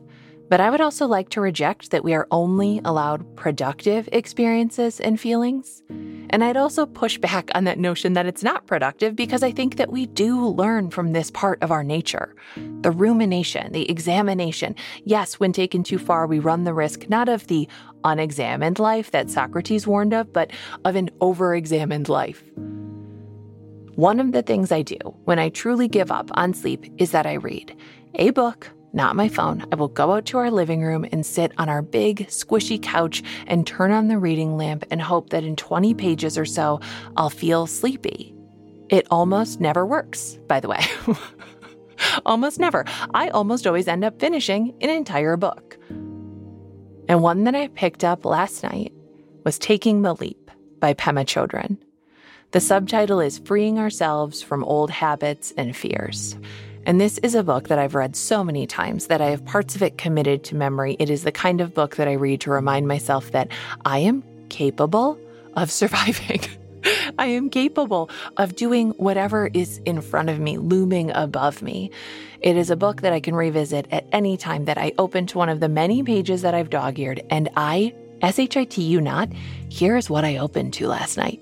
But 0.51 0.59
I 0.59 0.69
would 0.69 0.81
also 0.81 1.07
like 1.07 1.29
to 1.29 1.39
reject 1.39 1.91
that 1.91 2.03
we 2.03 2.13
are 2.13 2.27
only 2.29 2.81
allowed 2.83 3.37
productive 3.37 4.09
experiences 4.11 4.99
and 4.99 5.17
feelings. 5.17 5.81
And 6.29 6.43
I'd 6.43 6.57
also 6.57 6.85
push 6.85 7.17
back 7.17 7.49
on 7.55 7.63
that 7.63 7.79
notion 7.79 8.11
that 8.13 8.25
it's 8.25 8.43
not 8.43 8.67
productive 8.67 9.15
because 9.15 9.43
I 9.43 9.51
think 9.51 9.77
that 9.77 9.93
we 9.93 10.07
do 10.07 10.45
learn 10.45 10.89
from 10.89 11.13
this 11.13 11.31
part 11.31 11.63
of 11.63 11.71
our 11.71 11.85
nature. 11.85 12.35
The 12.81 12.91
rumination, 12.91 13.71
the 13.71 13.89
examination. 13.89 14.75
Yes, 15.05 15.35
when 15.35 15.53
taken 15.53 15.83
too 15.83 15.97
far, 15.97 16.27
we 16.27 16.39
run 16.39 16.65
the 16.65 16.73
risk 16.73 17.07
not 17.07 17.29
of 17.29 17.47
the 17.47 17.65
unexamined 18.03 18.77
life 18.77 19.11
that 19.11 19.29
Socrates 19.29 19.87
warned 19.87 20.13
of, 20.13 20.33
but 20.33 20.51
of 20.83 20.97
an 20.97 21.11
over 21.21 21.55
examined 21.55 22.09
life. 22.09 22.43
One 23.95 24.19
of 24.19 24.33
the 24.33 24.41
things 24.41 24.73
I 24.73 24.81
do 24.81 24.97
when 25.23 25.39
I 25.39 25.47
truly 25.47 25.87
give 25.87 26.11
up 26.11 26.29
on 26.33 26.53
sleep 26.53 26.91
is 26.97 27.11
that 27.11 27.25
I 27.25 27.35
read 27.35 27.73
a 28.15 28.31
book, 28.31 28.69
not 28.93 29.15
my 29.15 29.29
phone. 29.29 29.65
I 29.71 29.75
will 29.75 29.87
go 29.87 30.11
out 30.11 30.25
to 30.27 30.37
our 30.37 30.51
living 30.51 30.81
room 30.81 31.05
and 31.11 31.25
sit 31.25 31.53
on 31.57 31.69
our 31.69 31.81
big, 31.81 32.27
squishy 32.27 32.81
couch 32.81 33.23
and 33.47 33.65
turn 33.65 33.91
on 33.91 34.07
the 34.07 34.17
reading 34.17 34.57
lamp 34.57 34.85
and 34.91 35.01
hope 35.01 35.29
that 35.29 35.43
in 35.43 35.55
20 35.55 35.93
pages 35.93 36.37
or 36.37 36.45
so, 36.45 36.79
I'll 37.15 37.29
feel 37.29 37.67
sleepy. 37.67 38.35
It 38.89 39.07
almost 39.09 39.61
never 39.61 39.85
works, 39.85 40.37
by 40.47 40.59
the 40.59 40.67
way. 40.67 40.81
almost 42.25 42.59
never. 42.59 42.85
I 43.13 43.29
almost 43.29 43.65
always 43.65 43.87
end 43.87 44.03
up 44.03 44.19
finishing 44.19 44.73
an 44.81 44.89
entire 44.89 45.37
book. 45.37 45.77
And 47.07 47.21
one 47.21 47.45
that 47.45 47.55
I 47.55 47.67
picked 47.69 48.03
up 48.03 48.25
last 48.25 48.63
night 48.63 48.93
was 49.43 49.57
Taking 49.57 50.01
the 50.01 50.13
Leap 50.15 50.51
by 50.79 50.93
Pema 50.93 51.25
Chodron. 51.25 51.77
The 52.51 52.59
subtitle 52.59 53.21
is 53.21 53.39
Freeing 53.39 53.79
Ourselves 53.79 54.41
from 54.41 54.63
Old 54.65 54.91
Habits 54.91 55.53
and 55.55 55.75
Fears. 55.75 56.35
And 56.85 56.99
this 56.99 57.19
is 57.19 57.35
a 57.35 57.43
book 57.43 57.67
that 57.67 57.77
I've 57.77 57.95
read 57.95 58.15
so 58.15 58.43
many 58.43 58.65
times 58.65 59.07
that 59.07 59.21
I 59.21 59.29
have 59.29 59.45
parts 59.45 59.75
of 59.75 59.83
it 59.83 59.97
committed 59.97 60.43
to 60.45 60.55
memory. 60.55 60.95
It 60.99 61.09
is 61.09 61.23
the 61.23 61.31
kind 61.31 61.61
of 61.61 61.73
book 61.73 61.97
that 61.97 62.07
I 62.07 62.13
read 62.13 62.41
to 62.41 62.51
remind 62.51 62.87
myself 62.87 63.31
that 63.31 63.49
I 63.85 63.99
am 63.99 64.23
capable 64.49 65.19
of 65.55 65.71
surviving. 65.81 66.41
I 67.19 67.27
am 67.27 67.51
capable 67.51 68.09
of 68.37 68.55
doing 68.55 68.91
whatever 68.91 69.51
is 69.53 69.79
in 69.85 70.01
front 70.01 70.29
of 70.29 70.39
me, 70.39 70.57
looming 70.57 71.11
above 71.11 71.61
me. 71.61 71.91
It 72.41 72.57
is 72.57 72.71
a 72.71 72.75
book 72.75 73.01
that 73.01 73.13
I 73.13 73.19
can 73.19 73.35
revisit 73.35 73.87
at 73.91 74.07
any 74.11 74.35
time 74.35 74.65
that 74.65 74.79
I 74.79 74.93
open 74.97 75.27
to 75.27 75.37
one 75.37 75.49
of 75.49 75.59
the 75.59 75.69
many 75.69 76.01
pages 76.01 76.41
that 76.41 76.55
I've 76.55 76.71
dog 76.71 76.97
eared, 76.97 77.21
and 77.29 77.49
I, 77.55 77.93
S 78.23 78.39
H 78.39 78.57
I 78.57 78.63
T 78.63 78.81
U 78.81 79.01
not, 79.01 79.29
here's 79.69 80.09
what 80.09 80.25
I 80.25 80.37
opened 80.37 80.73
to 80.75 80.87
last 80.87 81.17
night. 81.17 81.39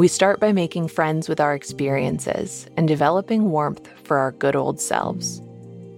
We 0.00 0.08
start 0.08 0.40
by 0.40 0.52
making 0.52 0.88
friends 0.88 1.28
with 1.28 1.40
our 1.40 1.54
experiences 1.54 2.66
and 2.78 2.88
developing 2.88 3.50
warmth 3.50 3.86
for 4.04 4.16
our 4.16 4.32
good 4.32 4.56
old 4.56 4.80
selves. 4.80 5.42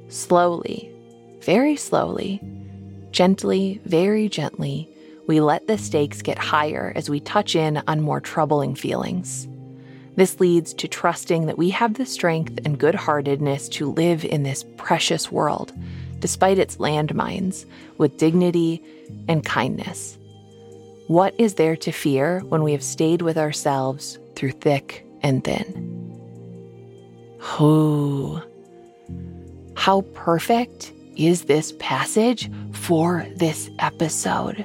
Slowly, 0.08 0.90
very 1.42 1.76
slowly, 1.76 2.40
gently, 3.12 3.80
very 3.84 4.28
gently, 4.28 4.88
we 5.28 5.40
let 5.40 5.68
the 5.68 5.78
stakes 5.78 6.20
get 6.20 6.36
higher 6.36 6.92
as 6.96 7.08
we 7.08 7.20
touch 7.20 7.54
in 7.54 7.80
on 7.86 8.00
more 8.00 8.20
troubling 8.20 8.74
feelings. 8.74 9.46
This 10.16 10.40
leads 10.40 10.74
to 10.74 10.88
trusting 10.88 11.46
that 11.46 11.56
we 11.56 11.70
have 11.70 11.94
the 11.94 12.04
strength 12.04 12.58
and 12.64 12.80
good 12.80 12.96
heartedness 12.96 13.68
to 13.68 13.92
live 13.92 14.24
in 14.24 14.42
this 14.42 14.64
precious 14.78 15.30
world, 15.30 15.72
despite 16.18 16.58
its 16.58 16.78
landmines, 16.78 17.66
with 17.98 18.18
dignity 18.18 18.82
and 19.28 19.44
kindness. 19.44 20.18
What 21.12 21.34
is 21.36 21.56
there 21.56 21.76
to 21.76 21.92
fear 21.92 22.40
when 22.48 22.62
we 22.62 22.72
have 22.72 22.82
stayed 22.82 23.20
with 23.20 23.36
ourselves 23.36 24.18
through 24.34 24.52
thick 24.52 25.04
and 25.20 25.44
thin? 25.44 26.16
Who? 27.38 28.40
How 29.76 30.00
perfect 30.14 30.90
is 31.14 31.44
this 31.44 31.74
passage 31.78 32.50
for 32.72 33.26
this 33.36 33.68
episode? 33.78 34.64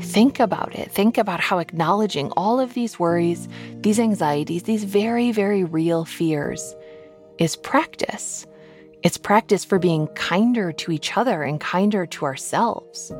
Think 0.00 0.40
about 0.40 0.74
it. 0.74 0.90
Think 0.90 1.16
about 1.16 1.38
how 1.38 1.60
acknowledging 1.60 2.32
all 2.32 2.58
of 2.58 2.74
these 2.74 2.98
worries, 2.98 3.46
these 3.82 4.00
anxieties, 4.00 4.64
these 4.64 4.82
very, 4.82 5.30
very 5.30 5.62
real 5.62 6.04
fears 6.04 6.74
is 7.38 7.54
practice. 7.54 8.48
It's 9.04 9.16
practice 9.16 9.64
for 9.64 9.78
being 9.78 10.08
kinder 10.16 10.72
to 10.72 10.90
each 10.90 11.16
other 11.16 11.44
and 11.44 11.60
kinder 11.60 12.04
to 12.04 12.24
ourselves. 12.24 13.12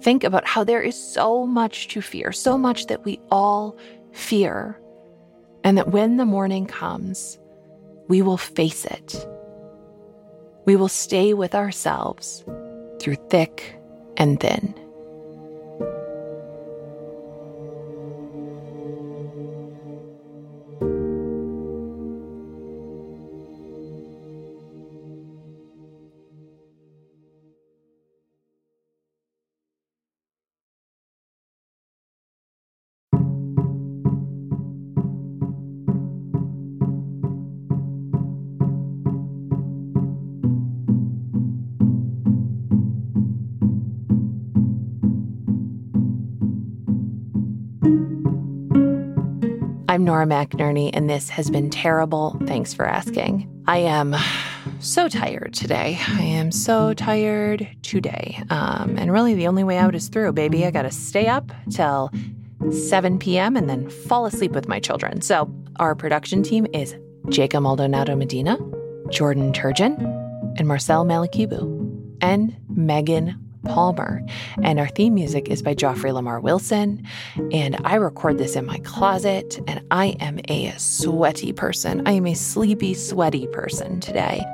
Think 0.00 0.24
about 0.24 0.46
how 0.46 0.64
there 0.64 0.82
is 0.82 0.96
so 0.96 1.46
much 1.46 1.88
to 1.88 2.00
fear, 2.00 2.32
so 2.32 2.56
much 2.56 2.86
that 2.86 3.04
we 3.04 3.20
all 3.30 3.76
fear, 4.12 4.80
and 5.64 5.76
that 5.76 5.90
when 5.90 6.16
the 6.16 6.24
morning 6.24 6.66
comes, 6.66 7.38
we 8.08 8.22
will 8.22 8.36
face 8.36 8.84
it. 8.84 9.26
We 10.64 10.76
will 10.76 10.88
stay 10.88 11.34
with 11.34 11.54
ourselves 11.54 12.44
through 13.00 13.16
thick 13.28 13.78
and 14.16 14.38
thin. 14.40 14.74
I'm 49.90 50.04
Nora 50.04 50.26
McInerny, 50.26 50.90
and 50.92 51.08
this 51.08 51.30
has 51.30 51.50
been 51.50 51.70
terrible. 51.70 52.36
Thanks 52.44 52.74
for 52.74 52.84
asking. 52.84 53.48
I 53.66 53.78
am 53.78 54.14
so 54.80 55.08
tired 55.08 55.54
today. 55.54 55.98
I 56.06 56.20
am 56.20 56.52
so 56.52 56.92
tired 56.92 57.66
today. 57.80 58.38
Um, 58.50 58.98
and 58.98 59.10
really, 59.10 59.32
the 59.32 59.46
only 59.46 59.64
way 59.64 59.78
out 59.78 59.94
is 59.94 60.08
through, 60.08 60.34
baby. 60.34 60.66
I 60.66 60.70
got 60.70 60.82
to 60.82 60.90
stay 60.90 61.26
up 61.26 61.50
till 61.70 62.12
7 62.70 63.18
p.m. 63.18 63.56
and 63.56 63.70
then 63.70 63.88
fall 63.88 64.26
asleep 64.26 64.52
with 64.52 64.68
my 64.68 64.78
children. 64.78 65.22
So, 65.22 65.50
our 65.76 65.94
production 65.94 66.42
team 66.42 66.66
is 66.74 66.94
Jacob 67.30 67.62
Maldonado 67.62 68.14
Medina, 68.14 68.58
Jordan 69.08 69.54
Turgeon, 69.54 69.96
and 70.58 70.68
Marcel 70.68 71.06
Malekebu, 71.06 72.18
and 72.20 72.54
Megan 72.68 73.42
Palmer. 73.68 74.22
And 74.62 74.78
our 74.78 74.88
theme 74.88 75.14
music 75.14 75.48
is 75.48 75.62
by 75.62 75.74
Joffrey 75.74 76.12
Lamar 76.12 76.40
Wilson. 76.40 77.06
And 77.52 77.76
I 77.84 77.94
record 77.96 78.38
this 78.38 78.56
in 78.56 78.66
my 78.66 78.78
closet, 78.78 79.60
and 79.66 79.82
I 79.90 80.16
am 80.20 80.40
a 80.48 80.72
sweaty 80.78 81.52
person. 81.52 82.06
I 82.06 82.12
am 82.12 82.26
a 82.26 82.34
sleepy, 82.34 82.94
sweaty 82.94 83.46
person 83.48 84.00
today. 84.00 84.44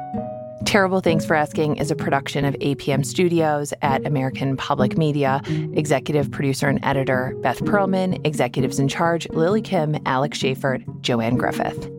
Terrible 0.65 1.01
Thanks 1.01 1.27
for 1.27 1.35
Asking 1.35 1.77
is 1.77 1.91
a 1.91 1.97
production 1.97 2.45
of 2.45 2.55
APM 2.55 3.05
Studios 3.05 3.75
at 3.83 4.07
American 4.07 4.57
Public 4.57 4.97
Media. 4.97 5.43
Executive 5.75 6.31
producer 6.31 6.69
and 6.69 6.83
editor 6.83 7.35
Beth 7.43 7.61
Perlman. 7.61 8.27
Executives 8.27 8.79
in 8.79 8.89
charge 8.89 9.29
Lily 9.31 9.63
Kim, 9.63 9.97
Alex 10.07 10.39
Schaffert, 10.39 10.83
Joanne 11.03 11.37
Griffith. 11.37 11.91